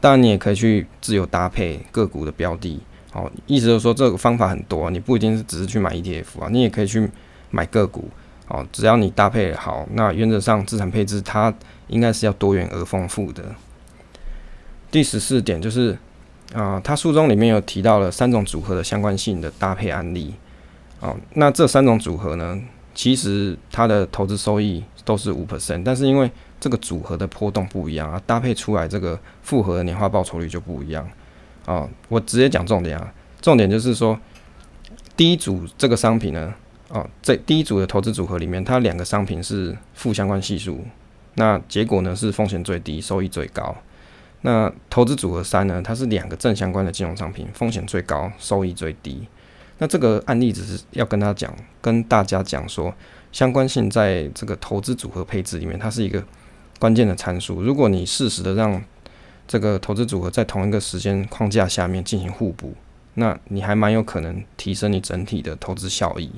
[0.00, 2.80] 当然，你也可以去自由搭配个股的标的。
[3.12, 7.08] 好，意思就是说这个方法很多，你不一定是只是去买 ETF 啊，你也可以去
[7.50, 8.08] 买个股。
[8.46, 11.52] 好，只要你搭配好，那原则上资产配置它
[11.88, 13.44] 应该是要多元而丰富的。
[14.90, 15.98] 第十四点就是。
[16.52, 20.34] 啊，他书中里面有提到了三种组合的相关性的搭配案例。
[20.98, 22.60] 哦，那这三种组合呢，
[22.92, 26.30] 其实它的投资收益都是五 percent，但是因为
[26.60, 31.04] 这个组合的波动不一样啊，搭配出来这个复合年化报酬率就不一样。
[31.66, 34.16] 哦，我直接讲重点啊，重点就是说，
[35.16, 36.54] 第一组这个商品呢，
[36.90, 40.84] 哦，在第一组的投资组合里面，它两个商品是负相关系数，
[41.34, 43.74] 那结果呢是风险最低，收益最高。
[44.42, 45.82] 那投资组合三呢？
[45.82, 49.26] 它是两个正相关的金融商品，风险最高，收益最低。
[49.80, 52.94] 那这个案例只是要跟他讲，跟大家讲说，
[53.32, 56.22] 相关性在这个投资组合配置里面，它是一个
[56.78, 57.60] 关键的参数。
[57.60, 58.80] 如果你适时的让
[59.48, 62.74] 这个投资组合在同一个时间框架下面进行互补，
[63.14, 66.30] 那你还蛮有可能提升你整体的投资效益。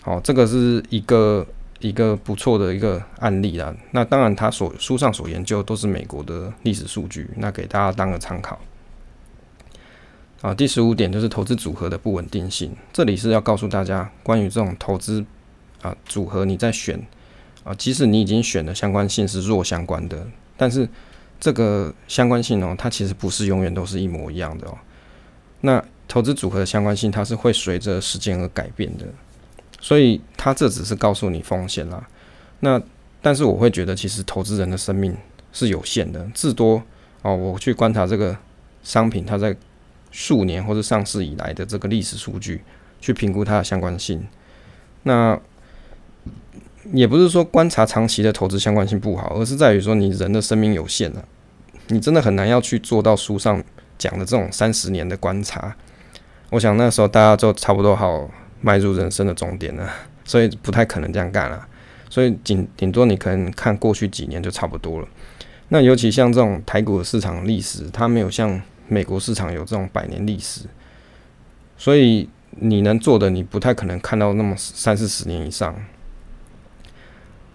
[0.00, 1.46] 好，这个是一个。
[1.78, 8.58] 一个不错的一个案例啦，那当然他所书上所研究都是美国的历史数据，那给大家当个参考。
[10.42, 15.24] 啊，第十五点就是投资组合的不稳定性，这里是要告诉大家关于这种投资
[15.82, 17.00] 啊组合，你在选
[17.64, 20.26] 啊，即使你已经选的相关性是弱相关的，
[20.56, 20.88] 但是
[21.40, 24.78] 这个相关性哦，它其实不是永远都是一模一样的哦。
[25.62, 29.06] 那投资组合的相关性，它是会随着时间而改变的。
[29.80, 32.06] 所以它这只是告诉你风险啦，
[32.60, 32.80] 那
[33.20, 35.16] 但是我会觉得其实投资人的生命
[35.52, 36.82] 是有限的，至多
[37.22, 38.36] 哦，我去观察这个
[38.82, 39.54] 商品它在
[40.16, 42.62] 数年或者上市以来的这个历史数据，
[42.98, 44.26] 去评估它的相关性。
[45.02, 45.38] 那
[46.94, 51.22] 也不是说观察长期的投资相关性不好，而是在于说你人的生命有限了，
[51.88, 53.62] 你真的很难要去做到书上
[53.98, 55.76] 讲的这种三十年的观察。
[56.50, 58.30] 我想那时候大家就差不多好。
[58.62, 59.88] 迈入人生的终点了，
[60.24, 61.68] 所以不太可能这样干了。
[62.08, 65.06] 所以顶顶多你可能看过去几年就差不多了。
[65.68, 70.62] 那尤其像这种台股的市场历史，它没有像美国市场有这种百年历史，
[71.76, 75.74] 所以你能做的，你不太可能看到那么三四十年以上。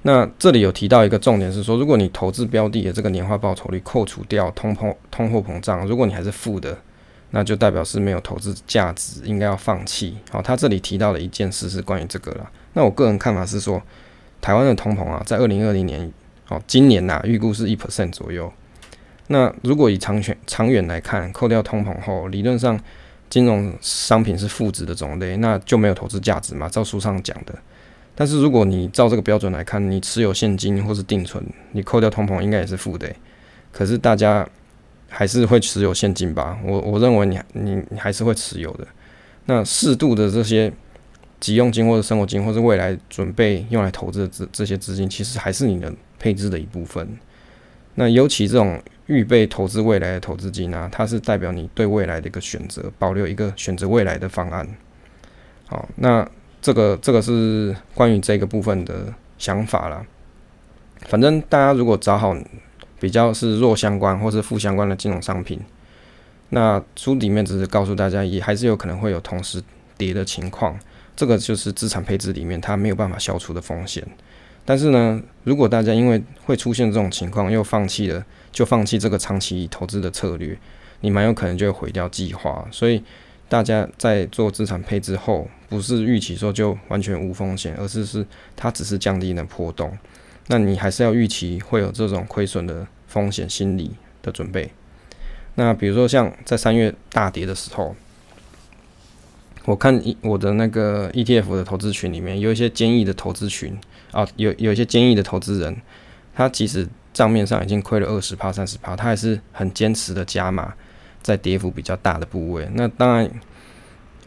[0.04, 6.78] 那这里有提到一个重点是说，如果你投资标的的这个年化报酬率扣除掉通膨通货膨胀，如果你还是负的。
[7.34, 10.18] 那就代表是没有投资价值，应该要放弃。
[10.30, 12.52] 好，他这里提到的一件事是关于这个了。
[12.74, 13.82] 那我个人看法是说，
[14.42, 16.12] 台湾的通膨啊，在二零二零年，
[16.50, 18.52] 哦，今年呐、预估是一 percent 左右。
[19.32, 22.80] 那如果以长远长远来看，扣掉通膨后，理论上
[23.30, 26.70] 金融商品是负值的种类，那就没有投资价值嘛？
[26.70, 27.54] 照书上讲的。
[28.14, 33.12] 但是如果你照这个标准来看，你持有现金或是定存，你扣掉通膨，应该也是负的。
[33.72, 34.48] 可是大家。
[35.14, 38.88] 还是会持有现金吧，我我认为你你你还是会持有的。
[39.46, 40.72] 那适度的这些
[41.38, 47.06] 急用金或者生活金，或者未来准备用来投资的这这些资金，其实还是你的配置的一部分。
[47.96, 48.82] 那尤其这种
[49.12, 54.68] 预备投资未来的投资金啊，它是代表你对未来的一个选择，保留一个选择未来的方案。
[55.68, 56.28] 好，那
[56.62, 60.06] 这个这个是关于这个部分的想法啦。
[61.02, 62.36] 反正大家如果找好。
[63.02, 65.60] 比较是弱相关或是负相关的金融商品，
[66.50, 69.60] 那书里面只是告诉大家，也还是有可能会有同时
[69.98, 70.78] 跌的情况，
[71.16, 74.08] 这个就是资产配置里面它没有办法消除的风险。
[74.64, 80.58] 但是呢，如果大家因为会出现这种情况，又放弃了，就放弃这个长期投资的策略，
[81.02, 82.68] 你蛮有可能就会毁掉计划。
[82.72, 83.04] 所以
[83.48, 88.26] 大家在做资产配置后，不是预期说就完全无风险，而是是
[88.56, 89.98] 它只是降低了波动。
[90.48, 93.92] 那你还是要预期会有这种亏损的风险心理
[94.22, 94.72] 的准备。
[95.56, 97.96] 那比如说像在三月大跌的时候，
[99.66, 103.78] 我看我的那个 ETF 的投资群里面有一些坚毅的投资群
[104.12, 105.82] 啊，有有一些坚毅的投资人，
[106.34, 110.74] 他即使账面上已经亏了二十趴、三十趴，他还是很坚持的加码
[111.22, 112.70] 在跌幅比较大的部位。
[112.74, 113.30] 那当然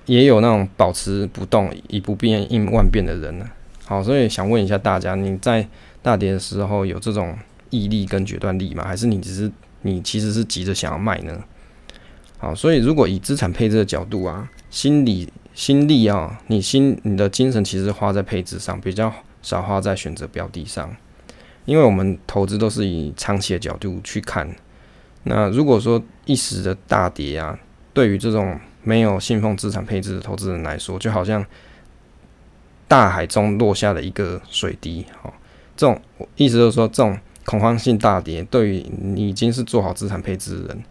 [0.07, 3.47] 也有那种保持不动、以不变应万变的人呢。
[3.87, 5.67] 好，所以想问一下大家，你在
[6.03, 7.37] 大跌的时候有这种
[7.71, 8.85] 毅力跟决断力吗？
[8.85, 9.51] 还是你只是
[9.83, 11.43] 你其实是急着想要卖呢？
[12.39, 19.13] 好，所以如果以资产配置的角度啊，心理心力啊，你心你的精神其实花在配置上，比较
[19.43, 20.95] 少花在选择标的上，
[21.65, 24.49] 因为我们投资都是以长期的角度去看。
[25.25, 27.59] 那如果说一时的大跌啊，
[27.93, 31.45] 对于这种没有信奉资产配置的投资人来说，就好像
[32.87, 35.07] 大海中落下的一个水滴。
[35.23, 35.33] 好，
[35.75, 35.99] 这种
[36.37, 40.83] 意思就是说，这种恐慌性大跌，对于你已经是做好资产配置的人。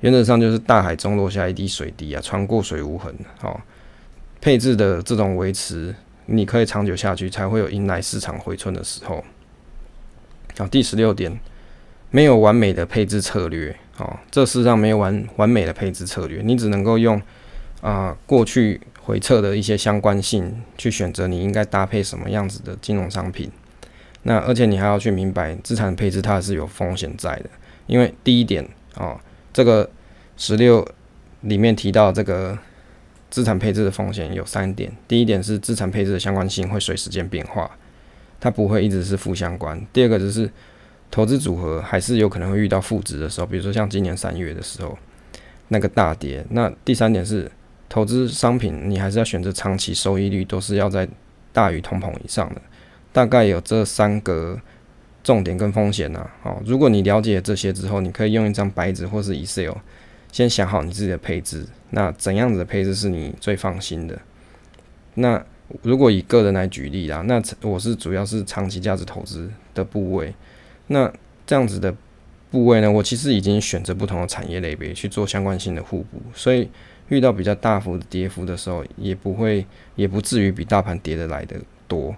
[0.00, 3.14] 原则上就是大海中落下一滴水滴啊，穿过水无痕。
[3.38, 3.60] 好，
[4.40, 5.94] 配置的这种维持，
[6.26, 9.22] 你可以长久下去，才会有迎来市场回春的时候。
[10.56, 11.40] 好，第十六点，
[12.10, 13.76] 没有完美的配置策略。
[13.96, 17.20] 好，这世上没有完完美的配置策略，你只能够用
[17.80, 23.50] 啊、过去回测的一些相关性去选择你应该搭配什么样子的金融商品。
[24.22, 27.50] 那而且你还要去明白，资产配置它是有风险在的，
[27.86, 29.20] 因为第一点啊。
[29.52, 29.88] 这个
[30.36, 30.84] 十六
[31.42, 32.58] 里面提到这个
[33.30, 37.70] 资产配置的风险有三点，第一点是资产配置的相关性会随时间变化，
[38.44, 39.80] 它不会一直是负相关。
[39.90, 40.50] 第二个就是
[41.10, 44.98] 投资组合还是有可能会遇到负值的时候，比如说像今年三月的时候
[45.68, 46.44] 那个大跌。
[46.50, 47.50] 那第三点是
[47.88, 51.08] 投资商品你还是要选择长期收益率都是要在
[51.54, 52.60] 大于通膨以上的，
[53.14, 54.60] 大概有这三个。
[55.22, 56.28] 重点跟风险呢？
[56.42, 59.72] 哦，如果你了解这些之后，你可以用一张白纸或是 Excel，
[60.30, 61.66] 先想好你自己的配置。
[61.88, 64.20] 那怎样子的配置是你最放心的？
[65.14, 65.42] 那
[65.82, 70.34] 如果以个人来举例啦，那我是主要是长期价值投资的部位。
[70.86, 71.12] 那
[71.46, 71.94] 这样子的
[72.50, 76.68] 部位呢，我其实已经选择不同的产业类别去做相关性的互补，所以
[77.08, 79.66] 遇到比较大幅的跌幅的时候，也不会，
[79.96, 81.56] 也不至于比大盘跌得来的
[81.88, 82.14] 多。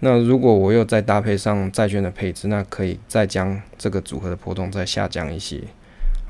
[0.00, 5.60] 那如果我又再搭配上债券的配置，那可以再将这个组合的波动再下降一些。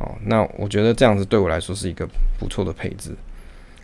[0.00, 3.14] 哦，那我觉得这样子对我来说是一个不错的配置。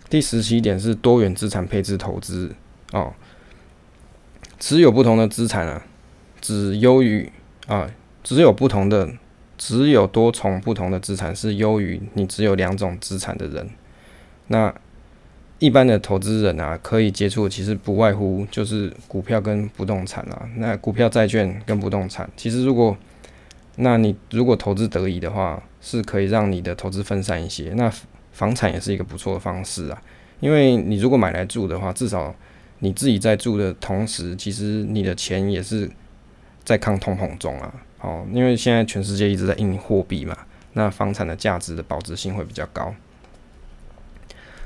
[0.08, 2.54] 第十七点是多元资产配置投资
[2.94, 3.12] 哦，
[4.60, 5.84] 持有不同的资产啊，
[6.40, 7.30] 只优于
[7.66, 7.90] 啊，
[8.22, 9.10] 只有不同的，
[9.58, 13.68] 只有多重不同的资产是优于你只有两种资产的人。
[14.46, 14.72] 那
[15.58, 20.48] 一般的投资人啊，可以接触其实不外乎就是股票跟不动产啊。
[20.58, 22.96] 那股票、债券跟不动产，其实如果
[23.76, 27.72] 那你如果投资得宜的话，是可以让你的投资分散一些。
[27.76, 27.92] 那
[28.30, 30.00] 房产也是一个不错的方式啊，
[30.38, 32.34] 因为你如果买来住的话，至少
[32.80, 35.90] 你自己在住的同时，其实你的钱也是
[36.64, 37.74] 在抗通膨中啊。
[38.00, 40.36] 哦，因为现在全世界一直在印货币嘛，
[40.74, 42.94] 那房产的价值的保值性会比较高。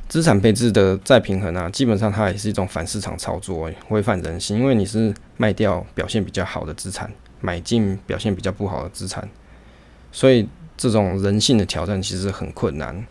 [0.08, 4.58] 资产配置的再平衡啊，基本上它也是一种反市场操作，违反人性。
[4.58, 9.28] 因为你是卖掉表现比较好的资产，买进表现比较不好的资产，
[10.10, 13.06] 所以这种人性的挑战其实很困难。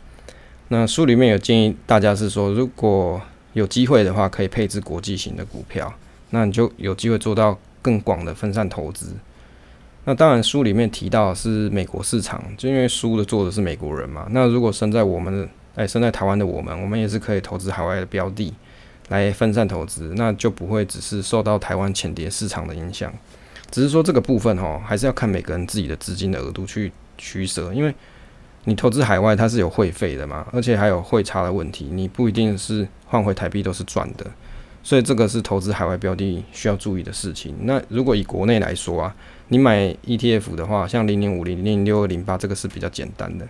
[0.70, 3.22] 那书里面有建议大家是说，如果
[3.58, 5.92] 有机会的话，可以配置国际型的股票，
[6.30, 9.08] 那你就有机会做到更广的分散投资。
[10.06, 14.28] 那当然，书里面提到是美国市场，就因为书的作者是美国人嘛。
[14.30, 18.54] 那如果生在我们的哎，身在台湾的我们，我们也是可以投资海外的标的，
[19.10, 23.12] 来分散投资，那就不会只是受到台湾浅碟市场的影响。
[23.72, 27.92] 只是说这个部分哈，还是要看每个人自己的资金的额度去取舍，因为
[28.66, 34.26] 你投资海外它是有汇费的嘛，而且还有汇差的问题，你不一定是换回台币都是赚的，
[34.84, 37.56] 所以这个是投资海外标的需要注意的事情。
[37.62, 39.16] 那如果以国内来说啊，
[39.48, 43.48] 你买 ETF 的话，像零零五零零六二零八这个是比较简单的。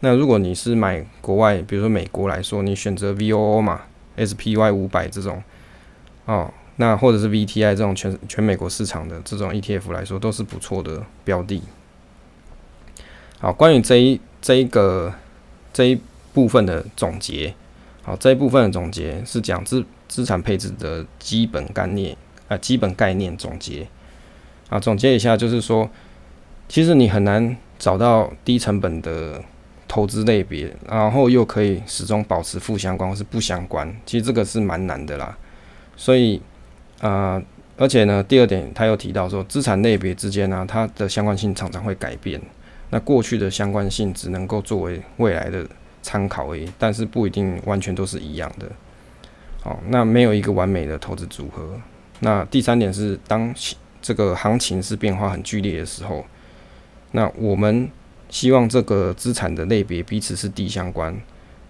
[0.00, 3.82] 那如果你是买国外，比如说美国来说，你选择 VOO 嘛
[4.16, 5.42] ，SPY 五百这种，
[6.24, 11.62] 哦，那或者是 VTI 这种全全美国市场的这种 ETF 来说，都是不错的标的。
[13.38, 15.14] 好，关于这一这一个
[15.72, 15.98] 这一
[16.34, 17.54] 部分的总结，
[18.02, 22.14] 好，这一部分的总结是讲资资产配置的基本概念
[22.48, 23.86] 啊、基本概念总结。
[24.68, 25.88] 啊，总结一下就是说，
[26.68, 29.42] 其实你很难找到低成本的
[29.86, 35.36] 投资类别，然后又可以始终保持负相关或是不相关，其实这个是蛮难的啦。
[35.94, 36.40] 所以，
[37.00, 37.40] 啊、
[37.76, 42.40] 而且呢，第二点他又提到说，资产类别之间呢、它的相关性常常会改变。
[42.94, 45.66] 那过去的相关性只能够作为未来的
[46.02, 48.70] 参考而已，但是不一定完全都是一样的。
[49.62, 51.80] 好，那没有一个完美的投资组合。
[52.20, 53.54] 那第三点是，当
[54.02, 56.22] 这个行情是变化很剧烈的时候，
[57.12, 57.88] 那我们
[58.28, 61.18] 希望这个资产的类别彼此是低相关。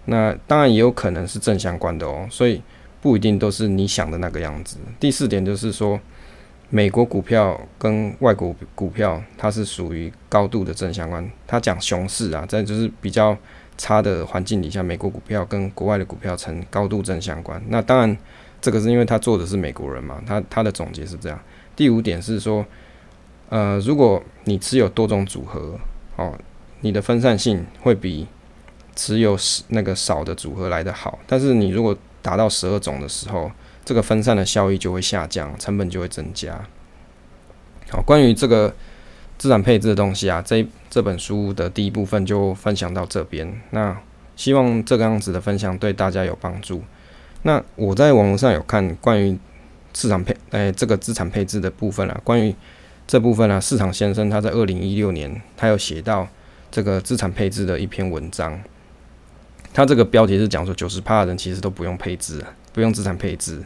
[0.07, 2.61] 那当然也有可能是正相关的哦，所以
[2.99, 4.75] 不一定都是你想的那个样子。
[4.99, 5.97] 第四点就是说。
[6.75, 11.23] 美国股票跟外国股票，它是属于高度的正相关。
[11.45, 13.37] 它讲熊市啊，在就是比较
[13.77, 17.61] 差的环境底下，美国股票跟国外的股票呈高度正相关。
[17.67, 18.17] 那当然，
[18.59, 21.39] 这个是因为他做的是美国人嘛，他他的总结是这样。
[21.75, 22.65] 第五点是说，
[23.49, 25.79] 呃，如果你持有多种组合，
[26.15, 26.35] 哦，
[26.81, 28.27] 你的分散性会比
[28.95, 31.19] 持有那个少的组合来得好。
[31.27, 33.51] 但是你如果达到十二种的时候，
[33.85, 36.65] 这个分散的效益就会下降，成本就会增加。
[37.89, 38.73] 好，关于这个
[39.37, 43.61] 资产配置的东西啊，这这本书的第一部分就分享到这边。
[43.71, 43.95] 那
[44.35, 46.81] 希望这个样子的分享对大家有帮助。
[47.43, 49.37] 那我在网络上有看关于
[49.93, 52.55] 市场配，哎，这个资产配置的部分啊，关于
[53.05, 56.27] 这部分啊，市场先生他在二零一六年他有写到
[56.71, 58.59] 这个资产配置的一篇文章。
[59.73, 63.61] 他这个标题是讲说九十趴的人其实都不用配置，不用资产配置。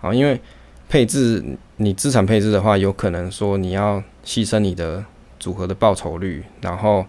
[0.00, 0.40] 啊，因为
[0.88, 1.44] 配置
[1.76, 5.04] 你资产配置的话，有可能说你要牺牲你的
[5.38, 7.04] 组合的报酬率，然后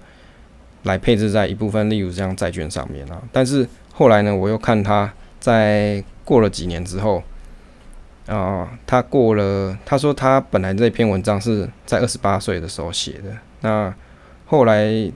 [0.84, 3.22] 来配置在一部分，例如这样债券上面啊。
[3.32, 7.24] 但是后来呢，我又看他在过了几年之后，
[8.28, 13.32] 啊、他过了，他说他本来这篇文章是在二十八岁的时候写的，
[13.62, 13.94] 那
[14.46, 15.12] 后来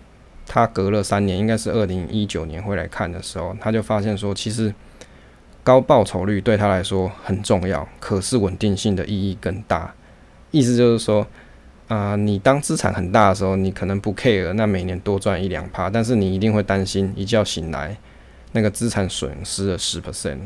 [0.46, 4.74] 他隔了三年，应该是二零一九年回来看的时候，他就发现说，其实。
[5.64, 9.94] 高报酬率对他来说很重要，可是稳定性的意义更大。
[10.52, 11.26] 意思就是说，
[11.88, 17.96] 啊、你当资产很大的时候，你可能不 care，那每年多赚一两趴，但是你一定会担心一觉醒来，
[18.52, 20.40] 那个资产损失了十 percent。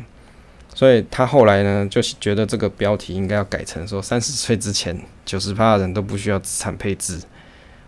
[0.75, 4.95] 所以他后来呢，就觉得这个标题应该要改成说：三十岁之前，
[5.25, 7.19] 九十趴的人都不需要资产配置；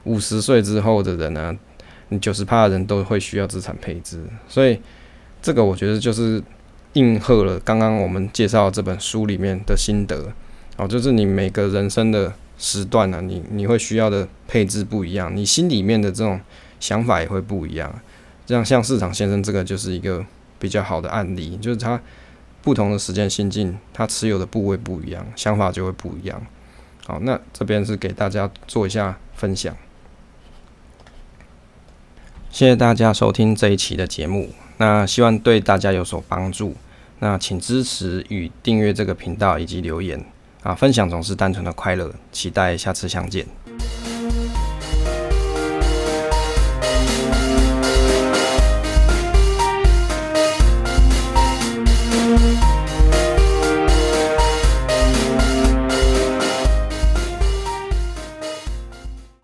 [0.05, 1.55] 五十岁之后的人呢，
[2.07, 4.23] 你九十趴的人都会需要资产配置。
[4.47, 4.81] 所以
[5.41, 6.43] 这个我觉得就是。
[6.93, 10.33] 应和了刚刚我们介绍这本书里面的心得
[10.77, 16.39] 哦，就是你每个人生的时段呢、你你会需要的配置不一样，你心里面的这种
[16.79, 17.93] 想法也会不一样。
[18.45, 20.25] 这样像市场先生这个就是一个
[20.57, 22.01] 比较好的案例，就是他
[22.61, 26.41] 不同的时间心境，他持有的部位不一样，想法就会不一样。
[27.05, 29.75] 好，那这边是给大家做一下分享。
[32.49, 34.49] 谢谢大家收听这一期的节目。
[34.79, 36.75] 那希望对大家有所帮助。
[37.19, 40.23] 那请支持与订阅这个频道以及留言
[40.63, 42.11] 啊，分享总是单纯的快乐。
[42.31, 43.45] 期待下次相见。